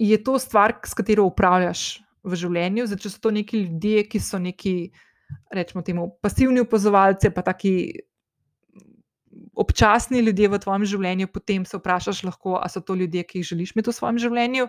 [0.00, 2.86] je to stvar, s katero upravljaš v življenju.
[2.88, 4.74] Zdaj, če so to neki ljudje, ki so neki,
[5.54, 7.74] rečemo, temu, pasivni opazovalci, pa taki
[9.54, 13.48] občasni ljudje v tvojem življenju, potem se vprašaš, lahko, ali so to ljudje, ki jih
[13.52, 14.68] želiš imeti v svojem življenju.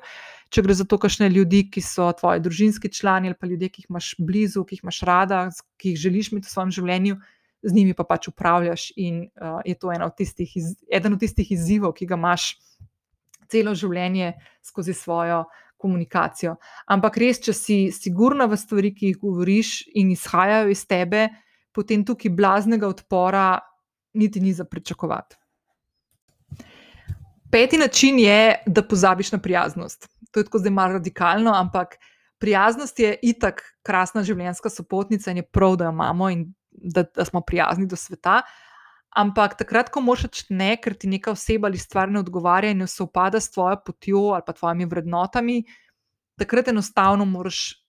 [0.52, 3.84] Če gre za to, kakšne ljudi, ki so tvoji družinski člani ali pa ljudje, ki
[3.84, 5.44] jih imaš blizu, ki jih imaš rada,
[5.82, 7.18] ki jih želiš imeti v svojem življenju,
[7.62, 8.92] z njimi pa pač upravljaš.
[8.98, 10.54] In uh, je to od tistih,
[10.92, 12.56] eden od tistih izzivov, ki ga imaš
[13.50, 14.34] celo življenje
[14.66, 15.46] skozi svojo.
[15.82, 16.60] Komunikacijo.
[16.94, 21.24] Ampak res, če si sigurna v stvari, ki jih govoriš in izhajajo iz tebe,
[21.74, 23.48] potem tukaj blaznega odpora
[24.14, 25.36] niti ni za pričakovati.
[27.52, 30.08] Peti način je, da pozabiš na prijaznost.
[30.32, 31.98] To je tako zdaj malo radikalno, ampak
[32.40, 37.26] prijaznost je itak krasna življenjska sopotnica in je prav, da jo imamo in da, da
[37.26, 38.42] smo prijazni do sveta.
[39.12, 42.80] Ampak takrat, ko moš reči ne, ker ti neka oseba ali stvar ne odgovarja in
[42.86, 45.64] ne sovpada s tvojo potjo ali pa tvojimi vrednotami,
[46.40, 47.82] takrat enostavno moraš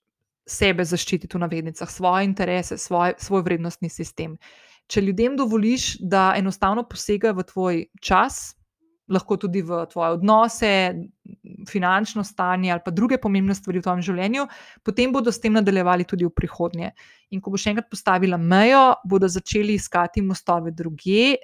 [0.46, 4.34] sebe zaščititi v navednicah, svoje interese, svoj, svoj vrednostni sistem.
[4.92, 8.42] Če ljudem dovoliš, da enostavno posegajo v tvoj čas,
[9.12, 10.72] lahko tudi v tvoje odnose,
[11.68, 14.44] finančno stanje ali pa druge pomembne stvari v tvojem življenju,
[14.84, 16.92] potem bodo s tem nadaljevali tudi v prihodnje.
[17.32, 21.36] In ko boš enkrat postavila mejo, bodo začeli iskati mostove druge.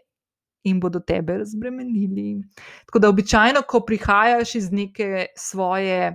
[0.66, 2.42] In bodo tebe razbremenili.
[2.88, 6.10] Tako da, običajno, ko prihajaš iz neke svoje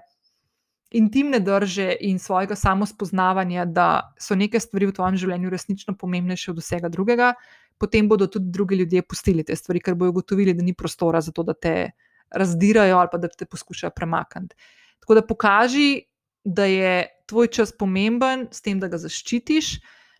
[0.94, 6.62] intimne drže in svojega samospoznavanja, da so neke stvari v tvojem življenju resnično pomembnejše od
[6.62, 7.34] vsega drugega,
[7.82, 11.34] potem bodo tudi drugi ljudje pustili te stvari, ker bodo ugotovili, da ni prostora za
[11.34, 11.92] to, da te
[12.34, 14.56] razdirajo ali pa da te poskušajo premakniti.
[15.04, 16.06] Tako da pokaži,
[16.44, 19.74] da je tvoj čas pomemben, s tem, da ga zaščitiš.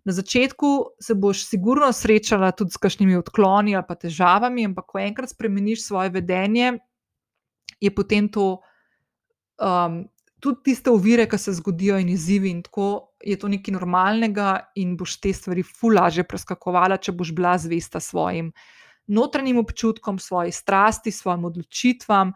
[0.04, 5.00] Na začetku se boš sigurno srečala tudi s kakšnimi odkloni ali pa težavami, ampak ko
[5.00, 6.74] enkrat spremeniš svoje vedenje,
[7.80, 8.58] je potem to
[9.60, 10.04] um,
[10.44, 14.98] tudi tiste ovire, ki se zgodijo, in izzivi, in tako je to nekaj normalnega, in
[15.00, 18.52] boš te stvari fulaže preskakovala, če boš bila zvesta svojim
[19.08, 22.34] notranjim občutkom, svoji strasti, svojim odločitvam,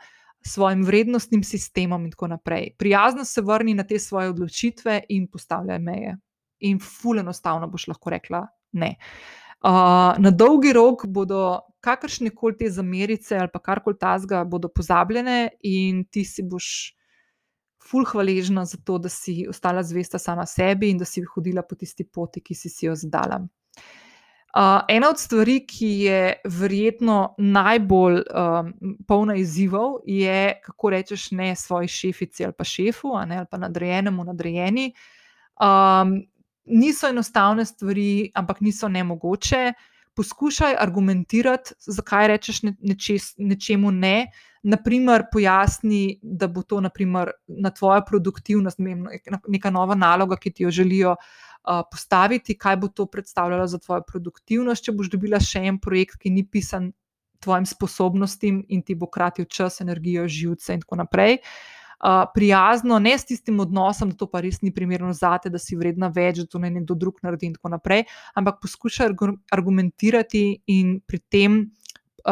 [0.47, 2.71] svojim vrednostnim sistemom in tako naprej.
[2.79, 6.17] Prijazno se vrni na te svoje odločitve in postavljaj meje.
[6.59, 8.95] In ful enostavno boš lahko rekla ne.
[9.57, 15.49] Uh, na dolgi rok bodo kakršne koli te zamerice ali pa karkoli tazga, bodo pozabljene,
[15.63, 16.93] in ti si boš
[17.89, 21.75] ful hvaležna za to, da si ostala zvesta sama sebi in da si hodila po
[21.75, 23.41] tisti poti, ki si, si jo zadala.
[24.57, 28.71] Uh, ena od stvari, ki je verjetno najbolj um,
[29.07, 34.23] polna izzivov, je, kako rečeš ne svoji šefici ali pa šefu, ne, ali pa nadrejenemu,
[34.23, 34.87] nadrejeni.
[35.61, 36.15] Um,
[36.65, 39.73] niso enostavne stvari, ampak niso nemogoče.
[40.17, 44.31] Poskušaj argumentirati, zakaj rečeš nečes, nečemu ne,
[44.65, 48.81] naprimer, pojasni, da bo to naprimer, na tvojo produktivnost,
[49.47, 54.01] neka nova naloga, ki ti jo želijo uh, postaviti, kaj bo to predstavljalo za tvojo
[54.07, 56.91] produktivnost, če boš dobila še en projekt, ki ni pisan
[57.39, 61.37] tvojim sposobnostim in ti bo kratil čas, energijo, živce in tako naprej.
[61.97, 65.57] Uh, prijazno, ne s tistim odnosom, da to pa res ni primerno za te, da
[65.57, 68.03] si vredna več, da to ne nekdo drug naredi, in tako naprej,
[68.37, 69.15] ampak poskušaj
[69.55, 70.43] argumentirati
[70.77, 71.57] in pri tem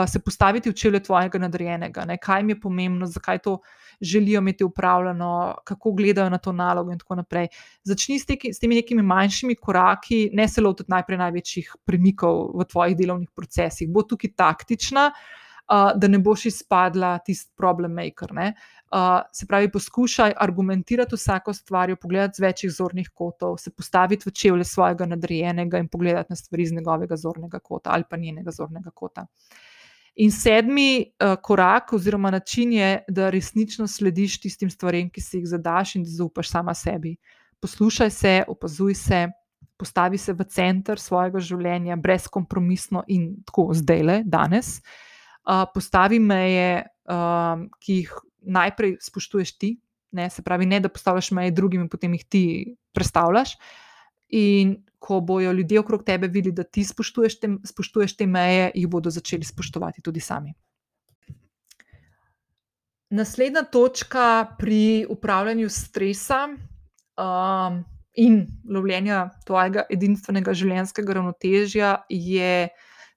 [0.07, 2.17] se postaviti v čele tvojega nadrejenega, ne?
[2.19, 3.57] kaj jim je pomembno, zakaj to
[4.01, 7.47] želijo imeti upravljeno, kako gledajo na to nalogo, in tako naprej.
[7.83, 12.67] Začni s, teki, s temi nekimi manjšimi koraki, ne se lotiti najprej največjih premikov v
[12.67, 13.89] tvojih delovnih procesih.
[13.89, 18.35] Bo tukaj taktična, uh, da ne boš izpadla tisti problem maker.
[18.95, 24.31] Uh, se pravi, poskušaj argumentirati vsako stvar, pogledati z večjih zornih kotov, se postaviti v
[24.31, 28.91] čevlje svojega nadrejenega in pogledati na stvari z njegovega zornega kota ali pa njenega zornega
[28.91, 29.25] kota.
[30.15, 35.47] In sedmi uh, korak, oziroma način je, da resnično slediš tistim stvarem, ki si jih
[35.47, 37.17] zadaš, in da zaupaš sama sebi.
[37.59, 39.27] Poslušaj se, opazuj se,
[39.77, 44.77] postavi se v center svojega življenja, brezkompromisno in tako zdaj le, danes.
[45.43, 49.75] Uh, postavi meje, uh, ki jih najprej spoštuješ ti,
[50.11, 50.29] ne?
[50.29, 52.43] se pravi, ne da postavljaš meje drugim in potem jih ti
[52.93, 53.57] predstavljaš.
[54.35, 58.87] In ko bojo ljudje okrog tebe videli, da ti spoštuješ te, spoštuješ te meje, jih
[58.89, 60.53] bodo začeli spoštovati tudi sami.
[63.09, 72.67] Naslednja točka pri upravljanju stresa um, in lovljenja tvojega edinstvenega življenjskega ravnotežja je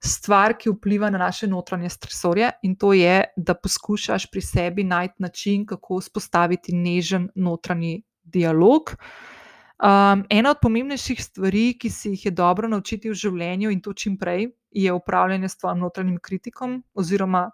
[0.05, 5.23] stvar, ki vpliva na naše notranje stresorje, in to je, da poskušaš pri sebi najti
[5.23, 8.95] način, kako vzpostaviti nežen notranji dialog.
[8.95, 9.39] Uh,
[9.79, 13.93] Um, ena od pomembnejših stvari, ki si jih je dobro naučiti v življenju in to
[13.95, 17.45] čim prej, je upravljanje s tvojim notranjim kritikom oziroma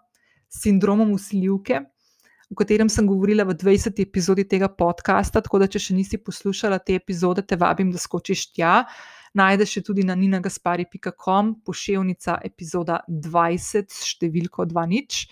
[0.49, 1.83] sindromom usiljivke,
[2.49, 4.01] o katerem sem govorila v 20.
[4.01, 5.43] epizodi tega podcasta.
[5.45, 8.73] Tako da, če še nisi poslušala te epizode, te vabim, da skočiš tja.
[9.35, 15.27] Najdeš jo tudi na ninagaspari.com, pošiljka epizoda 20, številko 2.0.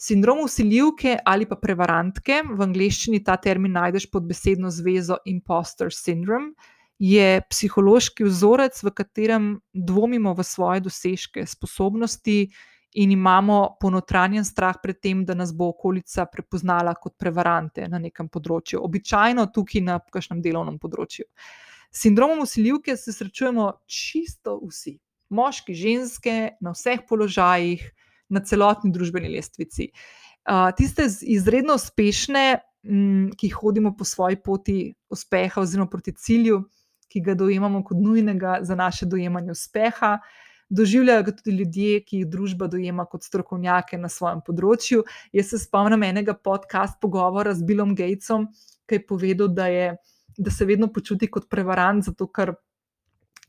[0.00, 6.54] Sindrom usiljivke ali pa prevarantke, v angleščini ta termin najdeš pod besedno zvezo imposter syndrome,
[7.00, 12.38] je psihološki vzorec, v katerem dvomimo v svoje dosežke, sposobnosti
[13.00, 18.28] in imamo ponotranjen strah pred tem, da nas bo okolica prepoznala kot prevarante na nekem
[18.28, 21.28] področju, običajno tukaj na kakšnem delovnem področju.
[21.90, 27.82] S sindromom usiljivke se srečujemo čisto vsi, moški, ženske, na vseh položajih
[28.30, 29.90] na celotni družbeni lestvici.
[30.78, 34.76] Tiste izredno uspešne, m, ki hodimo po svoji poti
[35.10, 36.62] uspeha, oziroma proti cilju,
[37.10, 40.18] ki ga dojemamo kot nujnega za naše dojemanje uspeha.
[40.70, 45.02] Doživljajo ga tudi ljudje, ki jih družba dojema kot strokovnjake na svojem področju.
[45.34, 48.46] Jaz se spomnim enega podcast pogovora z Billom Gatesom,
[48.86, 49.88] ki je povedal, da, je,
[50.38, 52.54] da se vedno počuti kot prevarant, zato ker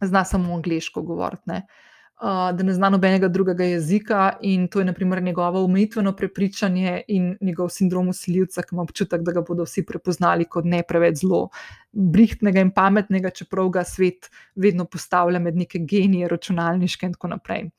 [0.02, 1.62] zna samo angliško govoriti
[2.22, 7.70] da ne zna nobenega drugega jezika, in to je naprimer njegovo umetveno prepričanje in njegov
[7.70, 11.48] sindrom usiljivca, ki ima občutek, da ga bodo vsi prepoznali kot ne preveč zelo
[11.92, 17.70] brihtnega in pametnega, čeprav ga svet vedno postavlja med neke genije, računalniške in tako naprej.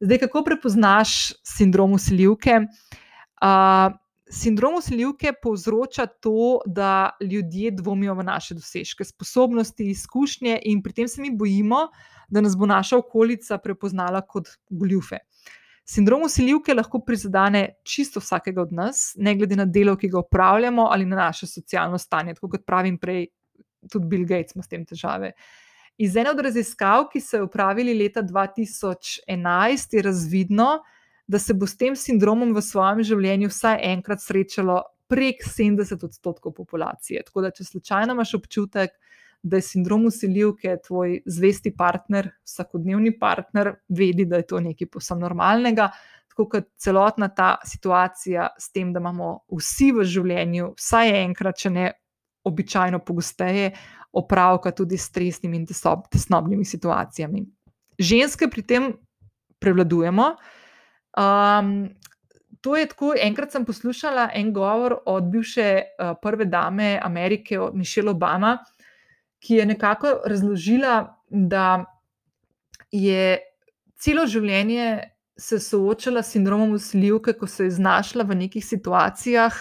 [0.00, 2.60] Zdaj, kako prepoznaš sindrom usiljivke?
[3.44, 3.94] Uh,
[4.30, 11.08] sindrom usiljivke povzroča to, da ljudje dvomijo v naše dosežke, sposobnosti, izkušnje, in pri tem
[11.08, 11.88] se mi bojimo,
[12.28, 15.18] da nas bo naša okolica prepoznala kot goljufe.
[15.84, 20.88] Sindrom usiljivke lahko prizadene čisto vsakega od nas, ne glede na delo, ki ga upravljamo,
[20.90, 22.34] ali na naše socialno stanje.
[22.34, 23.26] Tako kot pravim prej,
[23.92, 25.34] tudi Bill Gates ima s tem težave.
[26.00, 30.70] Iz ene od raziskav, ki so jo upravili leta 2011, je razvidno,
[31.26, 36.54] da se bo s tem sindromom v svojem življenju vsaj enkrat srečalo prek 70 odstotkov
[36.56, 37.22] populacije.
[37.26, 38.94] Tako da, če slučajno imaš občutek,
[39.44, 45.26] da je sindrom usiljivke tvoj zvesti partner, vsakodnevni partner, vedi, da je to nekaj posebno
[45.26, 45.90] normalnega.
[46.32, 51.70] Tako kot celotna ta situacija s tem, da imamo vsi v življenju, vsaj enkrat, če
[51.70, 51.90] ne
[52.48, 53.74] običajno pogosteje,
[54.16, 57.44] opravka tudi s stresnimi in tesnobnimi situacijami.
[58.00, 58.92] Ženske pri tem
[59.60, 60.32] prevladujemo.
[61.16, 61.94] Um,
[62.60, 63.14] to je tako.
[63.20, 68.58] Enkrat sem poslušala en govor od bivše uh, prve dame Amerike, od Mišele Obama,
[69.38, 71.84] ki je nekako razložila, da
[72.90, 73.38] je
[74.00, 79.54] celo življenje se soočala s sindromom usiljivke, ko se je znašla v nekih situacijah,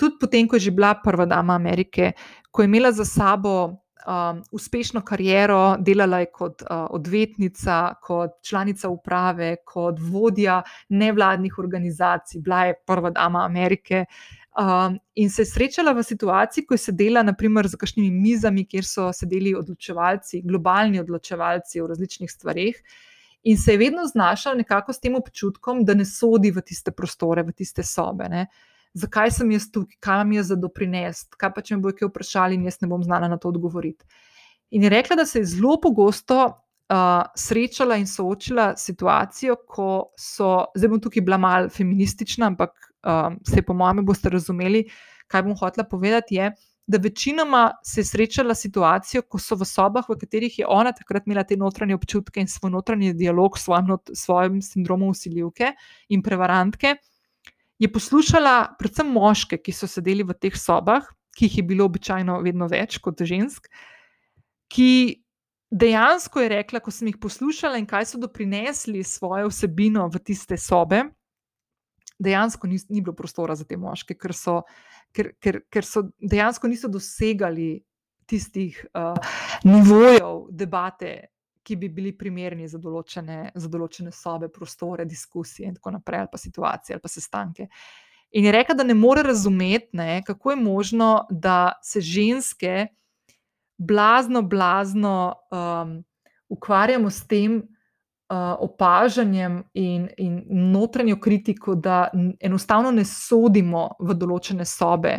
[0.00, 2.12] tudi potem, ko je že bila prva dama Amerike,
[2.50, 3.83] ko je imela za sabo.
[4.04, 12.42] Um, uspešno kariero, delala je kot uh, odvetnica, kot članica uprave, kot vodja nevladnih organizacij,
[12.44, 16.78] bila je prva dama Amerike, uh, Um, in se je srečala v situaciji, ko je
[16.78, 22.78] sedela naprimer za kakšnimi mizami, kjer so sedeli odločevalci, globalni odločevalci o različnih stvarih,
[23.42, 27.42] in se je vedno znašla nekako s tem občutkom, da ne sodi v tiste prostore,
[27.42, 28.30] v tiste sobe.
[28.30, 28.46] Ne?
[28.94, 32.10] Zakaj sem jaz tukaj, kaj mi je za doprinest, kaj pa če me bojo kaj
[32.12, 34.06] vprašali in jaz ne bom znala na to odgovoriti.
[34.74, 39.88] In je rekla, da se je zelo pogosto uh, srečala in soočila s situacijo, ko
[40.18, 42.70] so, zdaj bom tukaj bila mal feministična, ampak
[43.02, 44.86] um, se po mojem boste razumeli,
[45.26, 46.38] kaj bom hotela povedati.
[46.38, 46.52] Je,
[46.86, 51.26] da večinoma se je srečala situacijo, ko so v sobah, v katerih je ona takrat
[51.26, 55.72] imela te notranje občutke in svoj notranji dialog s svojim, svojim sindromom usiljivke
[56.08, 56.96] in prevarantke.
[57.78, 62.38] Je poslušala predvsem moške, ki so sedeli v teh sobah, ki jih je bilo običajno
[62.44, 63.66] vedno več kot žensk,
[64.70, 65.24] ki
[65.74, 70.58] dejansko je rekla, ko sem jih poslušala in kaj so doprinesli svojo vsebino v tiste
[70.60, 71.02] sobe,
[72.22, 74.60] dejansko ni, ni bilo prostora za te moške, ker so,
[75.14, 77.82] ker, ker, ker so dejansko niso dosegali
[78.30, 79.18] tistih uh,
[79.66, 81.33] nivojev debate.
[81.64, 86.32] Ki bi bili primerni za določene, za določene sobe, prostore, diskusije, in tako naprej, ali
[86.32, 87.68] pa situacije, ali pa sestanke.
[88.36, 92.88] In je rekla, da ne more razumeti, ne, kako je možno, da se ženske,
[93.78, 96.04] blazno, blazno um,
[96.48, 102.10] ukvarjamo s tem uh, opažanjem in, in notranjo kritiko, da
[102.40, 105.16] enostavno ne sodimo v določene sobe,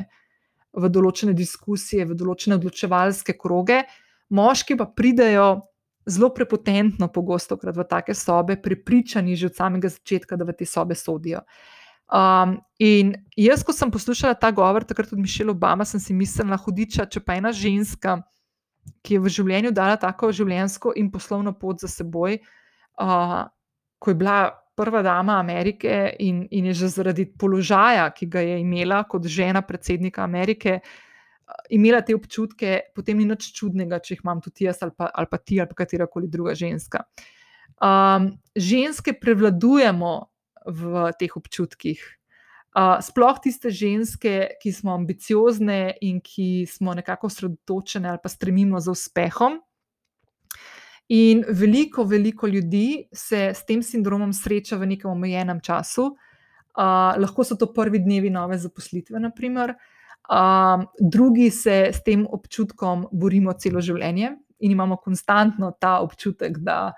[0.75, 3.83] v določene diskusije, v določene odločevalske kroge,
[4.29, 5.47] moški pa pridejo.
[6.06, 10.66] Zelo prepotentno, pogosto krat v take sobe, prepričani že od samega začetka, da v te
[10.66, 11.41] sobe sodijo.
[12.06, 16.58] Um, in jaz, ko sem poslušala ta govor, takrat od Mišela Obama, sem si mislila,
[16.62, 18.22] hudiča, če pa ena ženska
[19.06, 22.38] ki je v življenju dala tako življenjsko in poslovno pot za seboj,
[23.01, 23.41] uh,
[23.99, 24.38] ko je bila
[24.76, 29.64] prva dama Amerike in, in je že zaradi položaja, ki ga je imela kot žena
[29.66, 31.14] predsednika Amerike, uh,
[31.69, 35.29] imela te občutke, potem ni nič čudnega, če jih imam tudi jaz ali pa, ali
[35.29, 37.05] pa ti ali pa katera koli druga ženska.
[37.75, 40.13] Um, ženske prevladujemo
[40.65, 42.01] v teh občutkih
[42.75, 48.91] sploh tiste ženske, ki smo ambiciozne in ki smo nekako osredotočene ali pa stremimo za
[48.91, 49.61] uspehom.
[51.15, 56.15] In veliko, veliko ljudi se s tem sindromom sreča v nekem omejenem času.
[56.75, 59.71] Uh, lahko so to prvi dnevi nove zaposlitve, naprimer.
[59.71, 59.94] Uh,
[60.99, 66.93] drugi se s tem občutkom borimo celo življenje in imamo konstantno ta občutek, da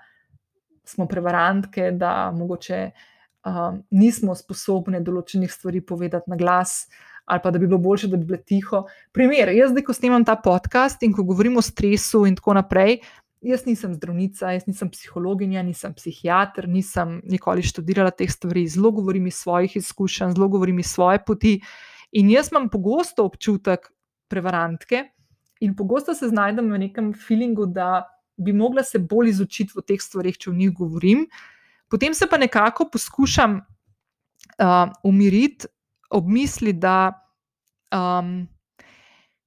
[0.84, 3.06] smo prevarantke, da mogoče uh,
[3.48, 6.86] um, nismo sposobni določenih stvari povedati na glas,
[7.28, 8.84] ali pa da bi bilo bolje, da bi bilo tiho.
[9.14, 13.00] Primer, jaz zdaj, ko snemam ta podcast in ko govorim o stresu in tako naprej.
[13.44, 19.28] Jaz nisem zdravnica, jaz nisem psihologinja, nisem psihiater, nisem nikoli študirala teh stvari, zelo govorim
[19.30, 21.58] iz svojih izkušenj, zelo govorim iz svoje poti.
[22.12, 23.90] In jaz imam pogosto občutek
[24.28, 25.04] prevarantke
[25.60, 28.06] in pogosto se znajdem v nekem feelingu, da
[28.36, 31.26] bi mogla se bolj izučiti v teh stvarih, če v njih govorim.
[31.90, 35.66] Potem se pa nekako poskušam uh, umiriti
[36.10, 37.10] ob misli, da,
[37.92, 38.46] um,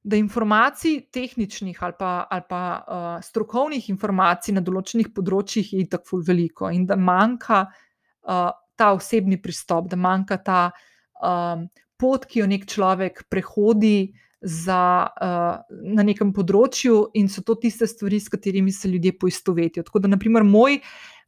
[0.04, 6.22] da informacij, tehničnih ali pa, ali pa uh, strokovnih informacij na določenih področjih je tako
[6.26, 10.62] veliko in da manjka uh, ta osebni pristop, da manjka ta
[11.22, 11.70] um,
[12.02, 17.86] pot, ki jo nek človek prehodi za, uh, na nekem področju, in so to tiste
[17.86, 19.86] stvari, s katerimi se ljudje poistovetijo.
[19.86, 20.80] Tako da, naprimer, moj,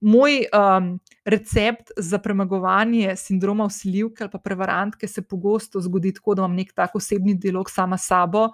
[0.01, 0.88] moj um,
[1.30, 6.74] recept za premagovanje sindroma usiljivke ali pa prevarantke se pogosto zgodi tako, da imam nek
[6.76, 8.49] tak osebni dialog sama s sabo,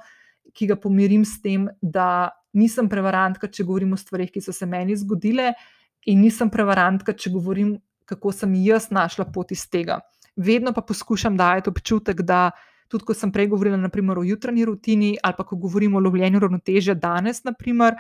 [0.54, 4.68] ki ga pomirim s tem, da nisem prevarantka, če govorim o stvarih, ki so se
[4.68, 5.54] meni zgodile,
[6.10, 7.78] in nisem prevarantka, če govorim,
[8.10, 10.00] kako sem jaz našla pot iz tega.
[10.36, 12.52] Vedno pa poskušam dajati občutek, da
[12.90, 16.40] tudi ko sem prej govorila naprimer, o jutranji rutini ali pa ko govorimo o lovljenju
[16.40, 17.96] ravnotežja danes, naprimer,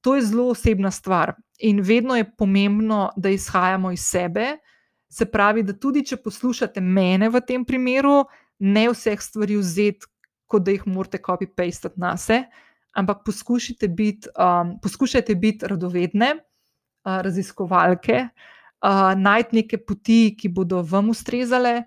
[0.00, 1.34] to je zelo osebna stvar.
[1.58, 4.56] In vedno je pomembno, da izhajamo iz sebe.
[5.08, 8.24] Se pravi, da tudi če poslušate mene v tem primeru,
[8.58, 10.10] ne vseh stvari vzeti,
[10.50, 12.48] kot da jih morate copy-pastati na sebe,
[12.94, 18.54] ampak poskušajte biti, um, poskušajte biti radovedne, uh, raziskovalke, uh,
[19.16, 21.84] najti neke poti, ki bodo vam ustrezale,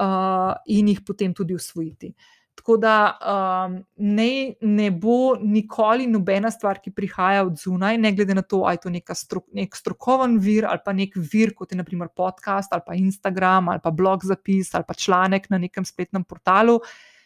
[0.00, 2.14] uh, in jih potem tudi usvojiti.
[2.60, 2.94] Tako da
[3.24, 8.64] um, ne, ne bo nikoli nobena stvar, ki prihaja od zunaj, ne glede na to,
[8.68, 12.72] ali je to strok, nek strokoven vir ali pa nek vir, kot je naprimer podcast
[12.72, 16.80] ali pa Instagram ali pa blog zapis ali pa članek na nekem spletnem portalu.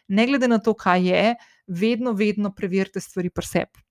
[0.09, 1.35] Ne glede na to, kaj je,
[1.67, 3.83] vedno, vedno preverite stvari pri sebi.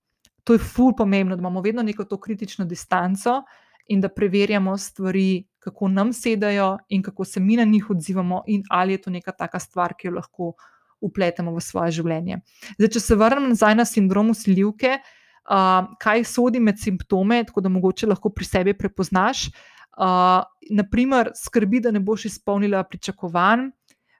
[0.44, 3.42] To je ful pomembno, da imamo vedno neko to kritično distanco
[3.86, 8.62] in da preverjamo stvari, kako nam sedajo in kako se mi na njih odzivamo, in
[8.70, 10.52] ali je to neka taka stvar, ki jo lahko
[11.00, 12.40] upletemo v svoje življenje.
[12.78, 17.72] Zdaj, če se vrnem nazaj na sindrom usiljivke, uh, kaj sodi med simptome, tako da
[17.72, 19.48] mogoče lahko pri sebi prepoznaš.
[19.94, 20.42] Uh,
[20.74, 23.68] naprimer, skrbi, da ne boš izpolnila pričakovanj,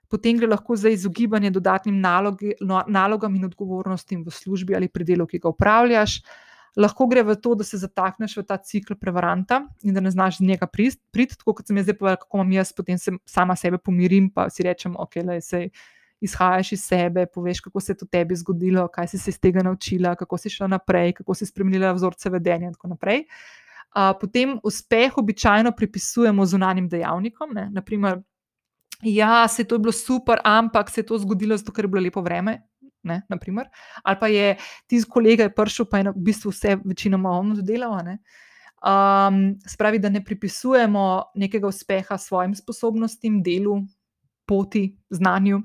[0.09, 5.03] potem gre lahko za izogibanje dodatnim nalogi, no, nalogam in odgovornostim v službi ali pri
[5.03, 6.19] delu, ki ga upravljaš.
[6.75, 10.41] Lahko gre v to, da se zatakneš v ta cikl prevaranta in da ne znaš
[10.41, 13.13] z njega priti, prid, tako kot sem jaz zdaj povedala, kako imam jaz, potem se
[13.25, 15.69] sama sebe pomirim, pa si rečem, ok, le se
[16.21, 19.63] izhajaš iz sebe, poveš, kako se je to tebi zgodilo, kaj si se iz tega
[19.63, 23.25] naučila, kako si šla naprej, kako si spremenila vzorce vedenja in tako naprej.
[23.95, 27.69] Uh, potem uspeh običajno pripisujemo zunanjim dejavnikom, ne?
[27.71, 28.19] naprimer,
[29.01, 32.03] ja, se to je bilo super, ampak se je to zgodilo zato, ker je bilo
[32.03, 32.61] lepo vreme.
[33.05, 33.21] Ne,
[34.03, 34.55] ali pa je
[34.89, 37.93] tisti kolega je prišel, pa je v bistvu vse večinoma ono delal.
[38.85, 41.03] Um, spravi, da ne pripisujemo
[41.35, 43.79] nekega uspeha svojim sposobnostim, delu,
[44.45, 45.61] poti, znanju.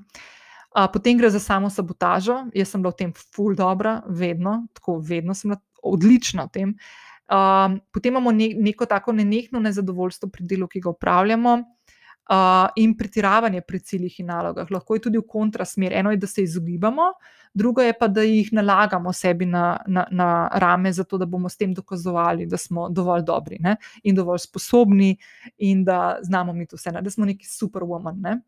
[0.71, 2.45] Uh, potem gre za samo sabotažo.
[2.53, 6.75] Jaz sem bila v tem ful dobro, vedno, tako vedno sem bila odlična v tem.
[7.31, 11.57] Uh, potem imamo ne, neko tako nenehno nezadovoljstvo pri delu, ki ga upravljamo,
[12.29, 14.71] uh, in pretiravanje pri ciljih in nalogah.
[14.71, 15.93] Lahko je tudi v kontrasmer.
[15.93, 17.11] Eno je, da se izogibamo,
[17.53, 21.57] drugo je pa, da jih nalagamo sebi na, na, na rame, zato da bomo s
[21.57, 23.75] tem dokazovali, da smo dovolj dobri ne?
[24.03, 25.17] in dovolj sposobni,
[25.57, 27.01] in da znamo mi to vse, ne?
[27.01, 28.21] da smo neki superwoman.
[28.21, 28.39] Ne?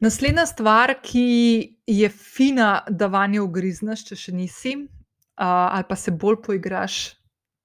[0.00, 6.10] Naslednja stvar, ki je fina, da vanjo ugrizneš, če še nisi, uh, ali pa se
[6.10, 6.96] bolj poigraš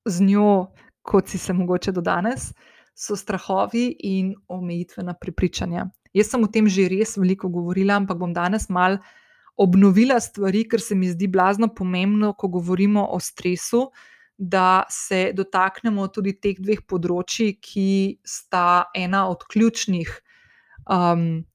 [0.05, 0.67] z njo,
[1.01, 2.51] kot si se mogoče do danes,
[2.97, 5.85] so strahovi in omejitvena prepričanja.
[6.13, 8.97] Jaz sem o tem že res veliko govorila, ampak bom danes mal
[9.57, 13.87] obnovila stvari, ker se mi zdi blazno pomembno, ko govorimo o stresu,
[14.37, 17.89] da se dotaknemo tudi teh dveh področji, ki
[18.25, 20.09] sta ena od ključnih.
[20.93, 21.45] Um,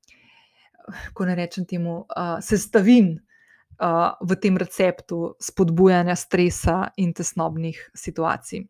[1.14, 8.66] ko ne rečem temu, uh, sestavin uh, v tem receptu spodbujanja stresa in tesnobnih situacij.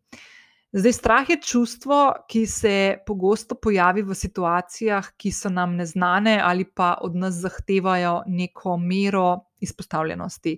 [0.73, 6.65] Zdaj, strah je čustvo, ki se pogosto pojavi v situacijah, ki so nam neznane ali
[6.65, 10.57] pa od nas zahtevajo neko mero izpostavljenosti.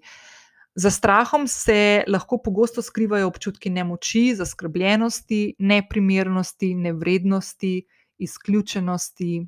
[0.76, 7.86] Za strahom se lahko pogosto skrivajo občutki nemoči, zaskrbljenosti, neprimernosti, nevrednosti,
[8.18, 9.48] izključenosti,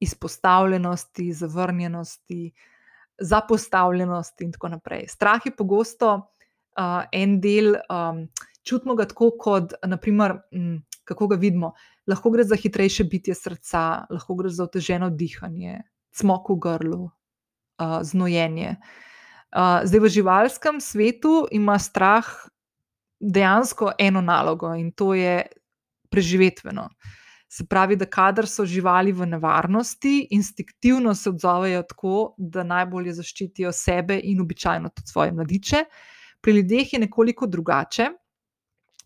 [0.00, 2.52] izpostavljenosti, zavrnjenosti,
[3.18, 5.08] zapostavljenosti in tako naprej.
[5.08, 8.28] Strah je pogosto uh, en del, um,
[8.64, 11.72] čutimo ga tako, kot naprimer, um, kako ga vidimo.
[12.06, 15.82] Lahko gre za hitrejše bitje srca, lahko gre za oteženo dihanje,
[16.16, 18.76] smok v grlu, uh, znojenje.
[19.54, 22.26] Uh, zdaj v živalskem svetu ima strah
[23.20, 25.44] dejansko eno nalogo in to je
[26.10, 26.88] preživetveno.
[27.48, 33.70] Se pravi, da kadar so živali v nevarnosti, instinktivno se odzovejo tako, da najbolje zaščitijo
[33.72, 35.84] sebe in običajno tudi svoje mladiče.
[36.42, 38.08] Pri ljudeh je nekoliko drugače.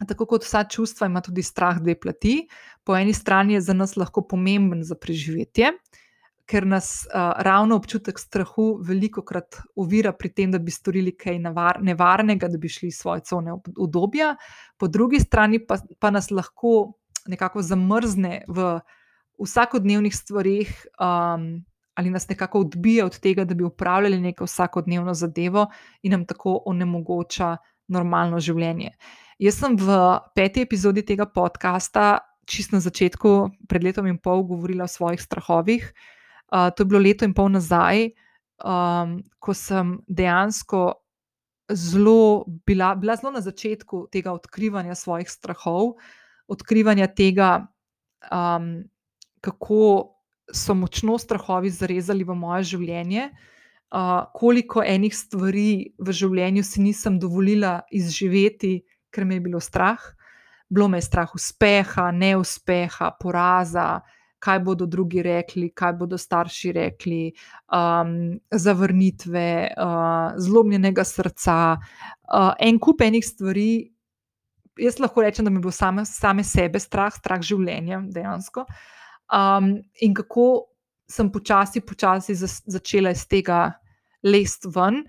[0.06, 2.46] Tako kot vsa čustva, ima tudi strah dve plati.
[2.84, 5.72] Po eni strani je za nas lahko pomemben za preživetje,
[6.48, 11.38] ker nas uh, ravno občutek strahu veliko krat ovira pri tem, da bi storili kaj
[11.38, 14.36] nevar, nevarnega, da bi šli iz svoje cone obdobja,
[14.78, 16.92] po drugi strani pa, pa nas lahko
[17.26, 18.78] nekako zamrzne v
[19.38, 20.86] vsakodnevnih stvarih.
[21.00, 21.64] Um,
[21.98, 25.64] Ali nas nekako odbija od tega, da bi upravljali neko vsakodnevno zadevo
[26.06, 27.56] in nam tako onemogoča
[27.88, 28.92] normalno življenje.
[29.38, 29.96] Jaz sem v
[30.34, 33.34] peti epizodi tega podcasta, čist na začetku,
[33.68, 35.84] pred letom in pol, govorila o svojih strahovih.
[36.48, 38.08] Uh, to je bilo leto in pol nazaj,
[38.64, 40.96] um, ko sem dejansko
[41.68, 45.98] zelo bila, bila zelo na začetku tega odkrivanja svojih strahov,
[46.48, 47.68] odkrivanja tega,
[48.32, 48.88] um,
[49.44, 50.16] kako
[50.48, 53.28] so močno strahovi zarezali v moje življenje.
[53.88, 60.02] Uh, koliko enih stvari v življenju si nisem dovolila izživeti, ker me je bilo strah.
[60.68, 64.02] Bilo me je strah uspeha, neuspeha, poraza,
[64.38, 67.32] kaj bodo drugi rekli, kaj bodo starši rekli,
[67.72, 73.70] um, zavrnitve, uh, zlomljenega srca, uh, en kup enih stvari.
[74.78, 78.68] Jaz lahko rečem, da mi je bilo same, same sebe strah, strah življenja dejansko.
[79.32, 80.68] Um, in kako
[81.10, 83.72] sem počasi, počasi začela iz tega
[84.22, 85.04] lest ven.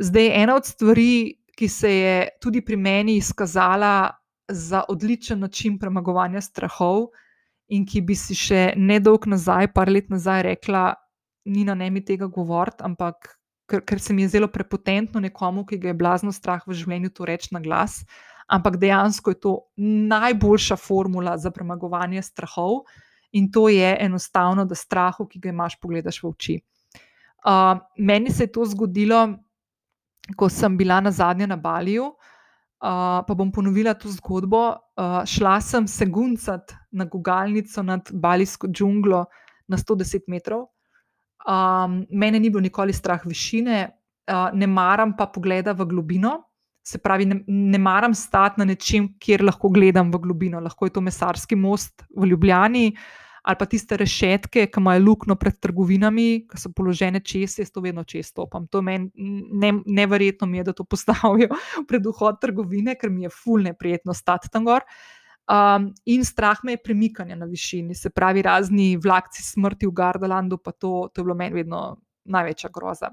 [0.00, 4.10] Zdaj, ena od stvari, ki se je tudi pri meni izkazala
[4.48, 7.10] za odličen način premagovanja strahov,
[7.72, 10.92] in ki bi si še nedolgo nazaj, par let nazaj, rekla,
[11.52, 13.32] ni na nemi tega govoriti, ampak
[13.68, 17.12] ker, ker se mi je zelo prepotentno nekomu, ki ga je blazno strah v življenju,
[17.16, 18.02] to reči na glas.
[18.52, 19.54] Ampak dejansko je to
[20.12, 22.82] najboljša formula za premagovanje strahov,
[23.32, 26.58] in to je enostavno, da strahu, ki ga imaš, pogledaš v oči.
[27.42, 29.26] Uh, meni se je to zgodilo
[30.36, 34.76] ko sem bila na zadnje na Baliju, uh, pa bom ponovila to zgodbo.
[34.96, 39.24] Uh, šla sem se guncat na gugalnico nad Balijsko džunglo
[39.68, 40.68] na 110 metrov.
[41.42, 43.88] Um, mene ni bilo nikoli strah višine,
[44.30, 46.38] uh, ne maram pa pogleda v globino.
[46.82, 50.60] Se pravi, ne, ne maram stati na nečem, kjer lahko gledam v globino.
[50.60, 55.34] Lahko je to mesarski most v Ljubljani, uh, ali pa tiste rešetke, ki imajo luknjo
[55.38, 58.68] pred trgovinami, ki so položene čez, jaz to vedno čez stopam.
[58.70, 61.50] To meni ne, neverjetno mi je, da to postavijo
[61.88, 64.86] pred vhod trgovine, ker mi je fulne prijetno stati tam gor.
[65.50, 70.60] Um, in strah me je premikanja na višini, se pravi, razni vlakci smrti v Gardalandu,
[70.62, 71.82] pa to, to je bilo meni vedno
[72.30, 73.10] največja groza.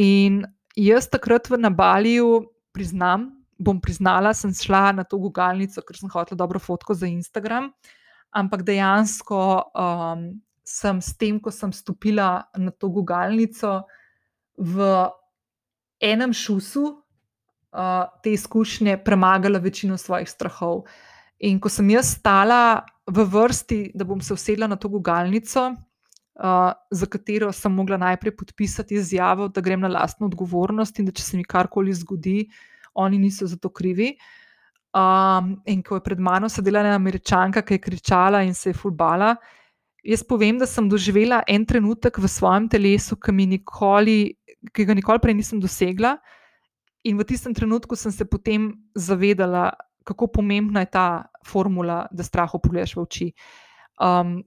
[0.00, 0.46] In
[0.80, 2.40] jaz takrat v Nabaliju,
[2.72, 3.28] priznam,
[3.60, 7.68] bom priznala, sem šla na to gugalnico, ker sem hotela dobro fotko za Instagram
[8.30, 10.28] ampak dejansko um,
[10.66, 13.86] sem s tem, ko sem stopila na to gugalnico,
[14.56, 14.82] v
[16.00, 20.86] enem šusu uh, te izkušnje premagala večino svojih strahov.
[21.44, 26.72] In ko sem jaz stala v vrsti, da bom se usedla na to gugalnico, uh,
[26.90, 31.22] za katero sem mogla najprej podpisati izjavo, da grem na lastno odgovornost in da če
[31.22, 32.48] se mi karkoli zgodi,
[32.96, 34.16] oni niso za to krivi.
[34.16, 34.45] Uh,
[34.96, 38.78] Um, in ko je pred mano sedela ena američanka, ki je kričala in se je
[38.78, 39.34] fulbala,
[40.00, 44.32] jaz povem, da sem doživela en trenutek v svojem telesu, ki, nikoli,
[44.72, 46.16] ki ga nikoli prej nisem dosegla.
[47.04, 49.68] In v tistem trenutku sem se potem zavedala,
[50.06, 53.28] kako pomembna je ta formula, da strah pogledaš v oči.
[54.00, 54.40] Um,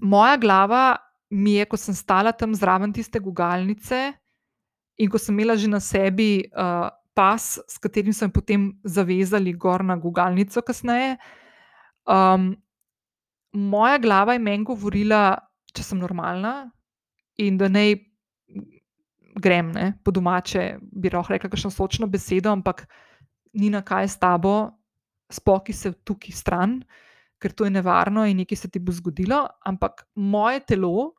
[0.00, 0.96] moja glava
[1.32, 4.12] mi je, ko sem stala tam zraven tiste gugalnice
[5.00, 6.46] in ko sem imela že na sebi.
[6.52, 11.16] Uh, pas, s katerim so jim potem zavezali gor na gugalnico kasneje.
[12.08, 12.54] Um,
[13.52, 15.36] moja glava je meni govorila,
[15.72, 16.70] če sem normalna
[17.40, 17.94] in da naj
[19.42, 22.84] grem, ne, po domače, bi lahko rekla, kakšno sočno besedo, ampak
[23.56, 24.56] ni na kaj s tabo,
[25.32, 26.76] spoki se tukaj stran,
[27.40, 31.12] ker to je nevarno in nekaj se ti bo zgodilo, ampak moje telo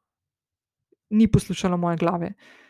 [1.14, 2.30] ni poslušalo moje glave.
[2.34, 2.63] Uh,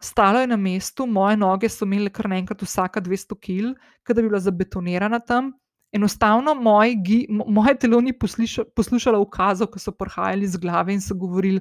[0.00, 3.74] stalo je na mestu, moje noge so imele kar naenkrat vsaka 200 kg,
[4.08, 5.52] da bi bila zabetonirana tam.
[5.94, 6.96] Enostavno moj,
[7.28, 11.60] moje telo ni posluša, poslušalo ukazov, ki so prihajali iz glave in so govorili: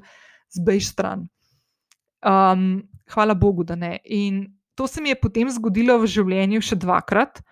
[0.50, 1.28] zbej stran.
[2.24, 4.00] Um, hvala Bogu, da ne.
[4.06, 7.44] In to se mi je potem zgodilo v življenju še dvakrat,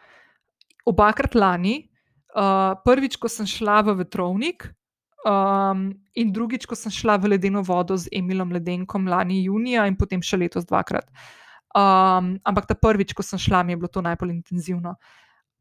[0.85, 1.87] obakrat lani.
[2.31, 4.69] Uh, prvič, ko sem šla v vetrovnik,
[5.25, 9.97] um, in drugič, ko sem šla v ledeno vodo z Emilom Ledenkom lani junija, in
[9.99, 11.07] potem še letos dvakrat.
[11.71, 14.97] Um, ampak ta prvič, ko sem šla, mi je bilo to najbolj intenzivno.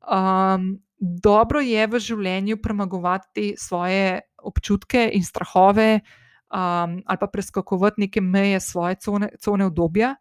[0.00, 6.00] Um, dobro je v življenju premagovati svoje občutke in strahove,
[6.50, 10.16] um, ali pa preskakovati neke meje svoje cone, cone obdobja.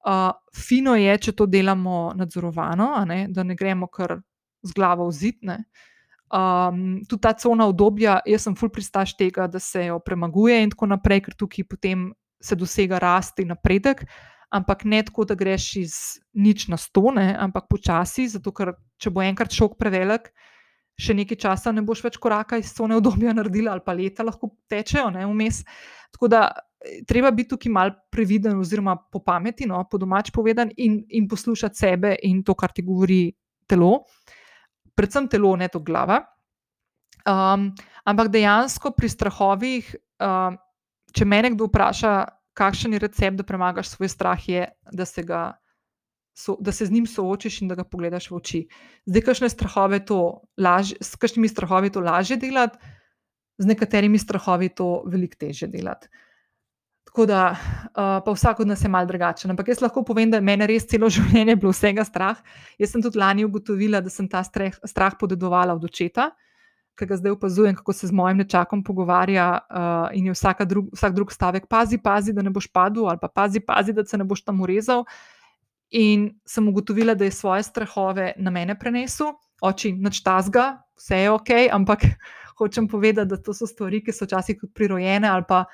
[0.00, 3.26] Uh, fino je, če to delamo nadzorovano, ne?
[3.28, 4.16] da ne gremo kar
[4.64, 5.44] z glavo v zid.
[6.30, 10.70] Um, tudi ta cona obdobja, jaz sem full pristaš tega, da se jo premaguje in
[10.70, 14.04] tako naprej, ker tukaj potem se dosega rast in napredek.
[14.50, 15.96] Ampak ne tako, da greš iz
[16.34, 20.30] nič na stone, ampak počasi, zato ker če bo enkrat šok prevelik,
[21.00, 24.52] še nekaj časa ne boš več koraka iz cone obdobja naredila, ali pa leta lahko
[24.70, 25.62] tečejo, ne vmes.
[26.14, 26.46] Tako da
[27.06, 31.78] treba biti tukaj mal previden, oziroma po pameti, no, po domač povedan, in, in poslušati
[31.78, 33.24] sebe in to, kar ti govori
[33.70, 34.04] telo,
[34.96, 36.22] predvsem telo, ne to glava.
[37.28, 37.70] Um,
[38.08, 39.88] ampak dejansko pri strahovih,
[40.22, 40.56] um,
[41.12, 42.14] če me kdo vpraša,
[42.56, 45.52] kakšen je recept, da premagaš svoj strah, je, da se, ga,
[46.36, 48.62] so, da se z njim soočiš in da ga pogledaš v oči.
[49.06, 50.20] Zdaj, kakšne strahove to
[50.58, 52.78] lažje, s kakšnimi strahovi to lažje delati,
[53.60, 56.08] z nekaterimi strahovi to veliko teže delati.
[57.10, 59.50] Tako da, uh, pa vsak od nas je mal drugačen.
[59.50, 62.38] Ampak jaz lahko povem, da je meni res celo življenje bilo vsega strah.
[62.78, 66.28] Jaz sem tudi lani ugotovila, da sem ta streh, strah podedovala od očeta,
[66.94, 71.18] ki ga zdaj opazujem, kako se z mojim nečakom pogovarja uh, in je drug, vsak
[71.18, 74.24] drug stavek, pazi, pazi, da ne boš padel, ali pa pazi, pazi, da se ne
[74.24, 75.04] boš tam urezal.
[75.90, 81.30] In sem ugotovila, da je svoje strahove na mene prenesel, oči noč tazga, vse je
[81.30, 82.06] ok, ampak
[82.58, 85.64] hočem povedati, da to so stvari, ki so včasih prirojene ali pa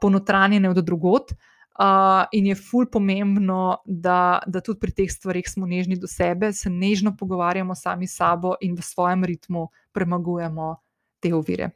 [0.00, 1.32] ponotranjene od drugot.
[1.78, 6.50] Uh, in je ful pomembno, da, da tudi pri teh stvarih smo nežni do sebe,
[6.52, 10.74] se nežno pogovarjamo sami s sabo in v svojem ritmu premagujemo
[11.22, 11.70] te ovire.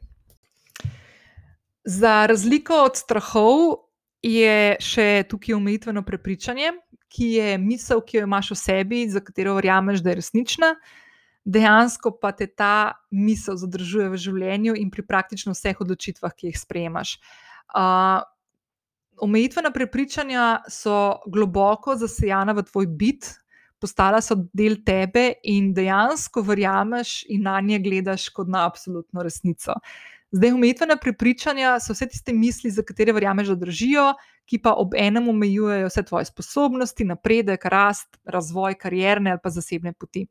[1.83, 3.87] Za razliko od strahov
[4.23, 6.71] je še tukaj omejitveno prepričanje,
[7.11, 10.73] ki je misel, ki jo imaš v sebi, za katero verjameš, da je resnična.
[11.43, 16.59] Dejansko pa te ta misel zadržuje v življenju in pri praktično vseh odločitvah, ki jih
[16.59, 17.17] sprejemaš.
[19.23, 23.29] Omejitvena prepričanja so globoko zasejana v tvoj bit,
[23.79, 29.75] postala so del tebe in dejansko verjameš in na nje gledaš kot na absolutno resnico.
[30.33, 34.05] Zdaj, omejitvena prepričanja so vse tiste misli, za katere verjameš, da držijo,
[34.49, 39.93] ki pa ob enem omejujejo vse tvoje sposobnosti, napredek, rast, razvoj, karierne ali pa zasebne
[39.93, 40.25] poti.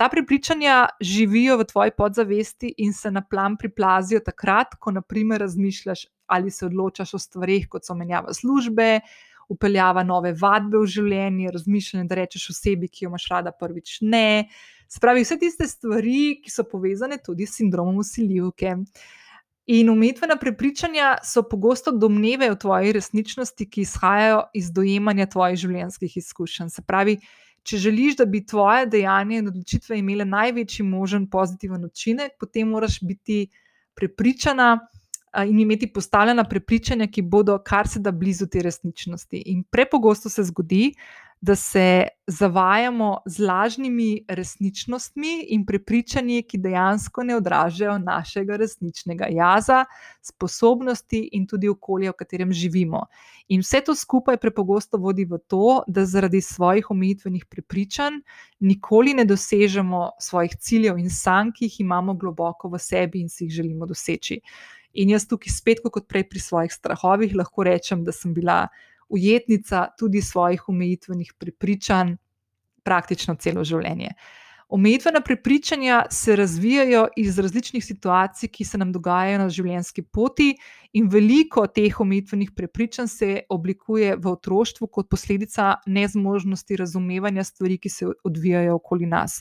[0.00, 6.06] Ta prepričanja živijo v tvoji podzavesti in se na plan priplazijo takrat, ko, naprimer, razmišljaš
[6.26, 9.00] ali se odločaš o stvarih, kot so menjava službe,
[9.48, 14.48] upeljava nove vadbe v življenje, razmišljanje, da rečeš osebi, ki jo imaš rada, prvič ne.
[14.88, 18.76] Spravi vse tiste stvari, ki so povezane tudi s sindromom usiljivke.
[19.66, 26.16] In umetvena prepričanja so pogosto domneve o tvoji resničnosti, ki izhajajo iz dojemanja tvojih življenjskih
[26.20, 26.68] izkušenj.
[26.68, 27.16] Se pravi,
[27.64, 32.98] če želiš, da bi tvoje dejanje in odločitve imele največji možen pozitiven učinek, potem moraš
[33.08, 33.46] biti
[33.96, 34.76] prepričana,
[35.48, 39.42] in imeti postavljena prepričanja, ki bodo kar se da blizu te resničnosti.
[39.46, 40.94] In prepogosto se zgodi,
[41.44, 49.84] da se zavajamo z lažnimi resničnostmi in prepričanji, ki dejansko ne odražajo našega resničnega jaza,
[50.22, 53.02] sposobnosti in tudi okolja, v katerem živimo.
[53.48, 58.22] In vse to skupaj prepogosto vodi v to, da zaradi svojih omejitvenih prepričanj
[58.60, 63.44] nikoli ne dosežemo svojih ciljev in sanj, ki jih imamo globoko v sebi in si
[63.44, 64.40] jih želimo doseči.
[64.94, 68.68] In jaz tukaj spet, kot prej pri svojih strahovih, lahko rečem, da sem bila
[69.08, 72.14] ujetnica tudi svojih omejitvenih prepričanj
[72.84, 74.14] praktično celo življenje.
[74.74, 80.48] Omejitvena prepričanja se razvijajo iz različnih situacij, ki se nam dogajajo na življenjski poti,
[80.98, 87.88] in veliko teh omejitvenih prepričanj se oblikuje v otroštvu kot posledica nezmožnosti razumevanja stvari, ki
[87.88, 89.38] se odvijajo okoli nas.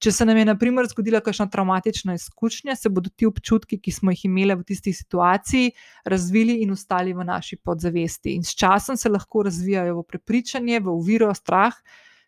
[0.00, 3.92] Če se nam je, na primer, zgodila kakšna traumatična izkušnja, se bodo ti občutki, ki
[3.92, 5.74] smo jih imeli v tisti situaciji,
[6.08, 8.32] razvili in ostali v naši podzavesti.
[8.32, 11.76] In s časom se lahko razvijajo v prepričanje, v uviro, strah,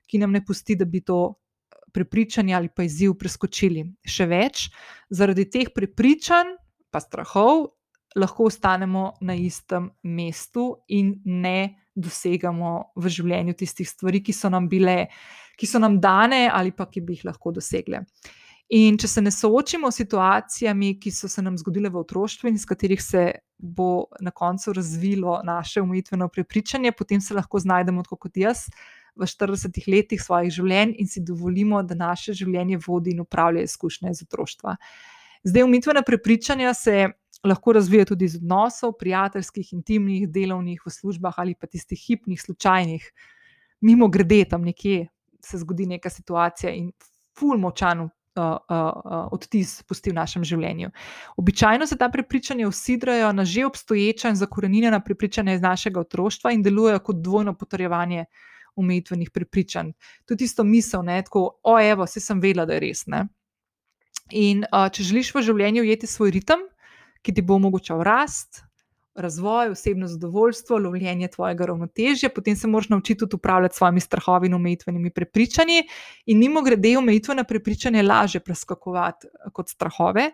[0.04, 1.30] ki nam ne pusti, da bi to
[1.92, 3.84] prepričanje ali pa izziv preskočili.
[4.04, 4.66] Še več,
[5.10, 6.56] zaradi teh prepričanj,
[6.92, 7.70] pa strahov,
[8.16, 14.68] lahko ostanemo na istem mestu in ne dosegamo v življenju tistih stvari, ki so nam
[14.68, 15.06] bile
[15.56, 18.02] ki so nam dane ali pa ki bi jih lahko dosegle.
[18.72, 22.56] In če se ne soočimo s situacijami, ki so se nam zgodile v otroštvu in
[22.56, 23.24] iz katerih se
[23.58, 28.64] bo na koncu razvilo naše umitveno prepričanje, potem se lahko znajdemo, kot jaz,
[29.16, 34.10] v 40 letih svojih življenj in si dovolimo, da naše življenje vodi in upravlja izkušnje
[34.10, 34.76] iz otroštva.
[35.44, 37.08] Zdaj, umitvena prepričanja se
[37.44, 43.08] lahko razvijajo tudi iz odnosov, prijateljskih, intimnih, delovnih, v službah ali pa tistih hipnih, slučajnih,
[43.82, 45.08] mimo grede tam nekje
[45.44, 46.92] se zgodi neka situacija in
[47.38, 50.92] ful močan uh, uh, odtis pusti v našem življenju.
[51.36, 56.62] Običajno se ta prepričanja usidrajo na že obstoječa in zakorenjena prepričanja iz našega otroštva in
[56.62, 58.24] delujejo kot dvojno potrjevanje
[58.76, 59.92] omejitvenih prepričanj.
[60.28, 63.06] Tudi isto misel, ne, tako, o, evo, se sem vedela, da je res.
[63.06, 63.26] Ne.
[64.30, 66.62] In uh, če želiš v življenju ujeti svoj ritem,
[67.22, 68.62] ki ti bo omogočal rast,
[69.14, 74.46] razvoj, osebno zadovoljstvo, lovljenje tvojega ravnotežja, potem se moraš naučiti tudi upravljati s svojimi strahovi
[74.48, 75.82] in omejitvenimi prepričanji.
[76.26, 80.30] In mimo grede, omejitvena prepričanja je lažje preskakovati kot strahove.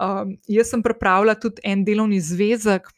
[0.00, 2.88] Um, jaz sem pripravila tudi en delovni zvezek,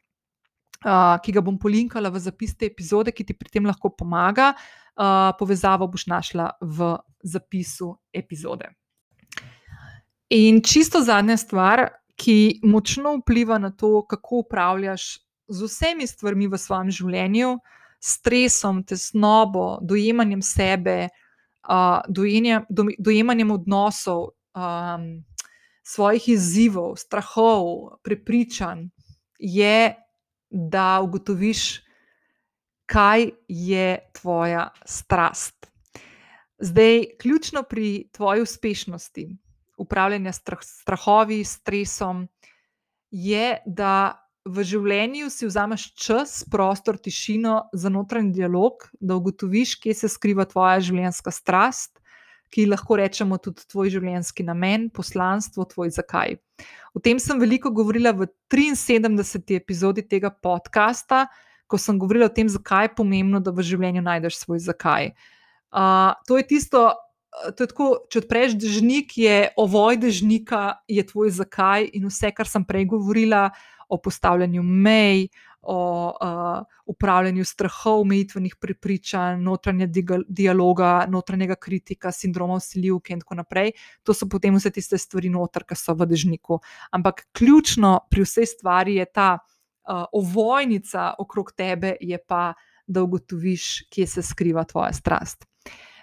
[0.84, 4.52] uh, ki ga bom polinkala v zapis te epizode, ki ti pri tem lahko pomaga.
[4.92, 6.92] Uh, povezavo boš našla v
[7.24, 8.68] zapisu epizode.
[10.32, 15.16] In čisto zadnja stvar, ki močno vpliva na to, kako upravljaš
[15.48, 17.56] z vsemi stvarmi v svojem življenju,
[18.02, 25.24] stresom, tesnobo, dojemanjem sebe, uh, dojenjem, do, dojemanjem odnosov, um,
[25.82, 28.88] svojih izzivov, strahov, prepričanj,
[29.38, 29.94] je,
[30.52, 31.80] da ugotoviš,
[32.86, 35.66] kaj je tvoja strast.
[36.58, 39.28] Zdaj, ključno pri tvoji uspešnosti,
[39.78, 42.28] upravljanja strah, strahovi, stresom,
[43.10, 49.94] je, da v življenju si vzameš čas, prostor, tišino za notranji dialog, da ugotoviš, kje
[49.94, 52.00] se skriva tvoja življenjska strast,
[52.52, 56.36] ki lahko rečemo tudi tvoj življenjski namen, poslanstvo, tvoj zakaj.
[56.94, 59.56] O tem sem veliko govorila v 73.
[59.56, 61.26] epizodi tega podcasta,
[61.66, 65.14] ko sem govorila o tem, zakaj je pomembno, da v življenju najdeš svoj zakaj.
[65.72, 66.92] Uh, to je tisto,
[67.56, 72.48] to je tako, če odpreš dežnik, je ovoj dežnika, je tvoj zakaj in vse, kar
[72.48, 73.48] sem prej govorila
[73.88, 75.30] o postavljanju mej,
[75.62, 83.72] o uh, upravljanju strahov, omejitvenih prepričanj, notranjega dialoga, notranjega kritika, sindroma usiljivke in tako naprej.
[84.02, 86.58] To so potem vse tiste stvari, noter, ki so v dežniku.
[86.90, 92.52] Ampak ključno pri vsej stvari je ta uh, ovojnica okrog tebe, je pa,
[92.86, 95.46] da ugotoviš, kje se skriva tvoja strast.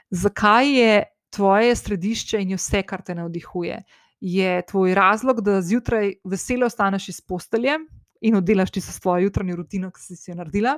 [0.10, 3.84] Zakaj je tvoje središče in je vse, kar te navdihuje.
[4.20, 7.78] Je tvoj razlog, da zjutraj veselo ostaneš iz postelje
[8.22, 10.78] in oddelaš ti svojo jutranjo rutino, ki si, si jo naredila.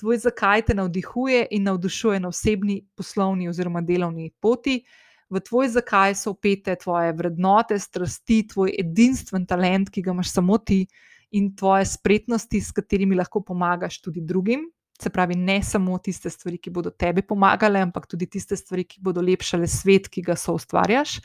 [0.00, 4.82] Tvoj zakaj te navdihuje in navdušuje na osebni, poslovni oziroma delovni poti.
[5.30, 10.58] V tvoj zakaj so upete tvoje vrednote, strasti, tvoj edinstven talent, ki ga imaš samo
[10.58, 10.84] ti,
[11.30, 14.68] in tvoje spretnosti, s katerimi lahko pomagaš tudi drugim.
[15.00, 19.02] Se pravi, ne samo tiste stvari, ki bodo tebi pomagale, ampak tudi tiste stvari, ki
[19.04, 21.18] bodo lepšale svet, ki ga so ustvarjaš.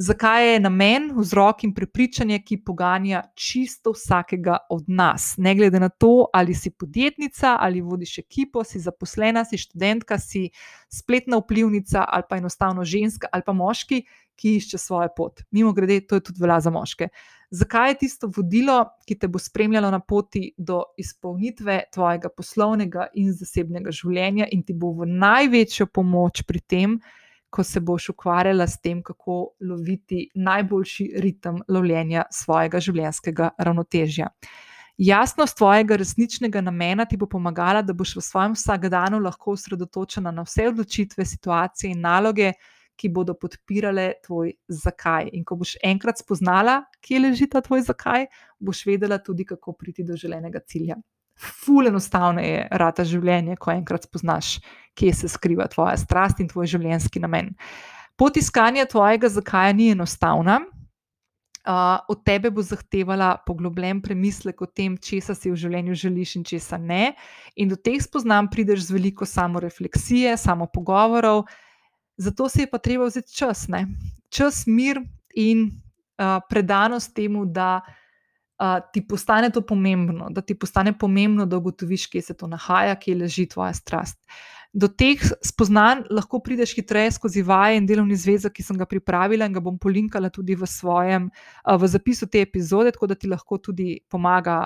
[0.00, 5.88] Zakaj je namen, vzrok in prepričanje, ki poganja čisto vsakega od nas, ne glede na
[5.88, 10.48] to, ali si podjetnica, ali vodiš ekipo, si zaposlena, si študentka, si
[10.88, 14.00] spletna vplivnica ali pa enostavno ženska ali pa moški,
[14.40, 15.42] ki išče svojo pot.
[15.50, 17.08] Mimo grede, to je tudi velja za moške.
[17.50, 23.34] Zakaj je tisto vodilo, ki te bo spremljalo na poti do izpolnitve tvojega poslovnega in
[23.36, 27.00] zasebnega življenja in ti bo v največjo pomoč pri tem,
[27.50, 34.28] ko se boš ukvarjala s tem, kako loviti najboljši ritem lovljenja svojega življenjskega ravnotežja.
[35.00, 40.44] Jasnost tvojega resničnega namena ti bo pomagala, da boš v svojem vsakdanu lahko osredotočena na
[40.44, 42.52] vse odločitve, situacije in naloge,
[43.00, 45.30] ki bodo podpirale tvoj zakaj.
[45.32, 48.26] In ko boš enkrat spoznala, kje leži ta tvoj zakaj,
[48.60, 50.98] boš vedela tudi, kako priti do želenega cilja.
[51.40, 54.58] Ful enostavno je rata življenje, ko enkrat spoznaš,
[54.98, 57.54] kje se skriva tvoja strast in tvoj življenjski namen.
[58.20, 60.60] Pot iskanja tvojega zakaja ni enostavna.
[61.60, 66.44] Uh, od tebe bo zahtevala poglobljen premislek o tem, česa si v življenju želiš in
[66.48, 67.14] česa ne.
[67.60, 71.44] In do teh spoznanj prideš z veliko samorefleksije, samo pogovorov,
[72.20, 73.86] Zato si je pa treba vzeti čas, ne?
[74.28, 75.00] čas, mir
[75.34, 75.70] in
[76.20, 77.80] uh, predanost temu, da
[78.92, 83.14] ti postane to pomembno, da ti postane pomembno, da ugotoviš, kje se to nahaja, kje
[83.16, 84.18] leži tvoja strast.
[84.72, 89.48] Do teh spoznanj lahko prideš hitreje skozi vaje in delovni zvezek, ki sem ga pripravila
[89.48, 91.26] in ga bom polinkala tudi v svojem,
[91.66, 94.60] v zapisu te epizode, tako da ti lahko tudi pomaga,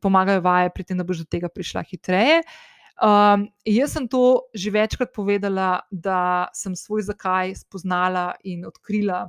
[0.00, 2.40] pomagajo vaje pri tem, da boš do tega prišla hitreje.
[2.94, 9.26] Um, jaz sem to že večkrat povedala, da sem svoj zakaj spoznala in odkrila.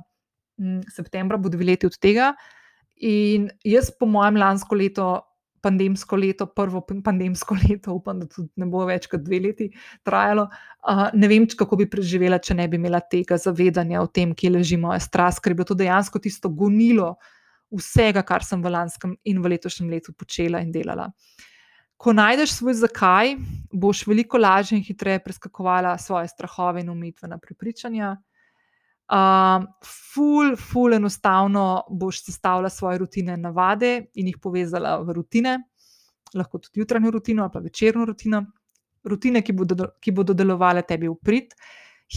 [0.56, 2.32] Um, septembra bo dve leti od tega.
[3.04, 5.08] In jaz, po mojem, lansko leto
[5.66, 9.70] pandemsko leto, prvo pandemsko leto, upam, da tudi ne bo več kot dve leti
[10.06, 10.46] trajalo.
[10.86, 14.52] Uh, ne vem, kako bi preživela, če ne bi imela tega zavedanja o tem, kje
[14.58, 17.16] leži moja strast, ker je bilo to dejansko tisto gonilo
[17.74, 21.10] vsega, kar sem v lanskem in v letošnjem letu počela in delala.
[21.96, 23.34] Ko najdeš svoj zakaj,
[23.72, 28.14] boš veliko lažje in hitreje preskakovala svoje strahove in umitvena prepričanja.
[29.06, 35.52] Uh, ful, ful, enostavno boš sestavila svoje rutine in navade in jih povezala v rutine,
[36.34, 38.42] lahko tudi jutranjo rutino ali pa večerno rutino,
[39.04, 41.54] rutine, ki bodo, ki bodo delovale tebi v prid.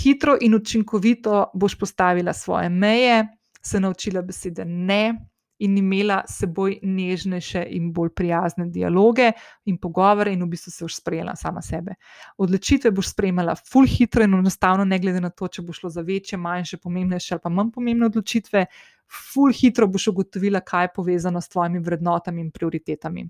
[0.01, 3.27] Hitro in učinkovito boš postavila svoje meje,
[3.61, 5.28] se naučila besede ne,
[5.60, 9.32] in imela s seboj nežnejše in bolj prijazne dialoge
[9.66, 11.95] in pogovore, in v bistvu se boš sprejela sama sebe.
[12.38, 16.01] Odločitve boš sprejemala full hitro in enostavno, ne glede na to, če bo šlo za
[16.01, 18.66] večje, manjše, pomembnejše ali pa manj pomembne odločitve.
[19.10, 23.28] Ful hitro boš ugotovila, kaj je povezano s tvojimi vrednotami in prioritetami.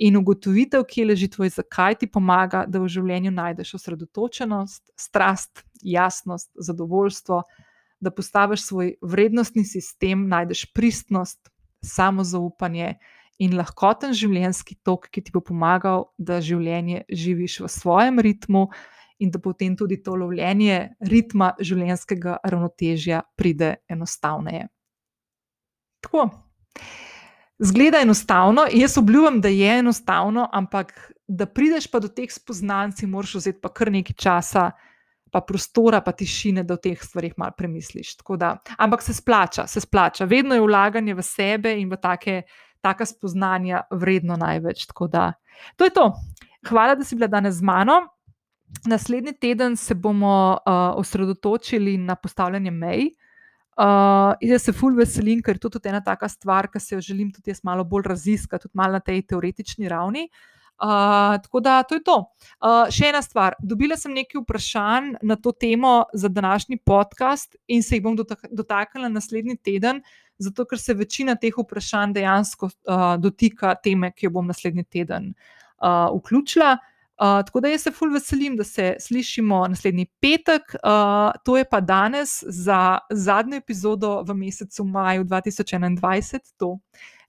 [0.00, 6.48] In ugotovitev, kje leži tvoj zakaj, ti pomaga, da v življenju najdeš osredotočenost, strast, jasnost,
[6.56, 7.42] zadovoljstvo,
[8.00, 11.50] da postaviš svoj vrednostni sistem, najdeš pristnost,
[11.84, 12.94] samozaupanje
[13.40, 18.66] in lahkoten življenjski tok, ki ti bo pomagal, da življenje živiš v svojem ritmu
[19.20, 24.68] in da potem tudi to lovljenje ritma življenjskega ravnotežja pride enostavneje.
[26.04, 26.28] Tako.
[27.60, 30.94] Zgleda enostavno, jaz obljubim, da je enostavno, ampak
[31.28, 34.70] da prideš pa do teh spoznanj, si moraš vzeti pa kar nekaj časa,
[35.32, 38.16] pa prostora, pa tišine, da o teh stvarih malo premisliš.
[38.38, 40.24] Da, ampak se splača, se splača.
[40.24, 42.42] Vedno je vlaganje v sebe in v take,
[42.80, 44.86] taka spoznanja vredno največ.
[45.10, 45.32] Da,
[45.76, 46.12] to je to.
[46.68, 48.00] Hvala, da si bila danes z mano.
[48.86, 53.10] Naslednji teden se bomo uh, osredotočili na postavljanje mej.
[53.80, 57.00] Uh, jaz se fulj veselim, ker je to tudi ena taka stvar, ki se jo
[57.00, 60.28] želim tudi jaz malo bolj raziskati, tudi malo na tej teoretični ravni.
[60.28, 60.59] Uh,
[61.42, 62.16] tako da to je to.
[62.60, 63.54] Uh, še ena stvar.
[63.60, 69.08] Dobila sem nekaj vprašanj na to temo za današnji podcast in se jih bom dotaknila
[69.08, 70.02] naslednji teden,
[70.38, 75.34] zato ker se večina teh vprašanj dejansko uh, dotika teme, ki jo bom naslednji teden
[75.82, 76.78] uh, vključila.
[77.20, 81.64] Uh, tako da jaz se fulj veselim, da se slišimo naslednji petek, uh, to je
[81.68, 86.40] pa danes za zadnjo epizodo v mesecu maju 2021.
[86.56, 86.78] To.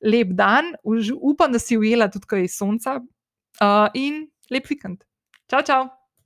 [0.01, 0.71] Lep dan,
[1.21, 3.01] upam, da si ujela tudi kaj sonca,
[3.61, 5.05] uh, in lep vikend.
[5.47, 6.00] Čau, čau!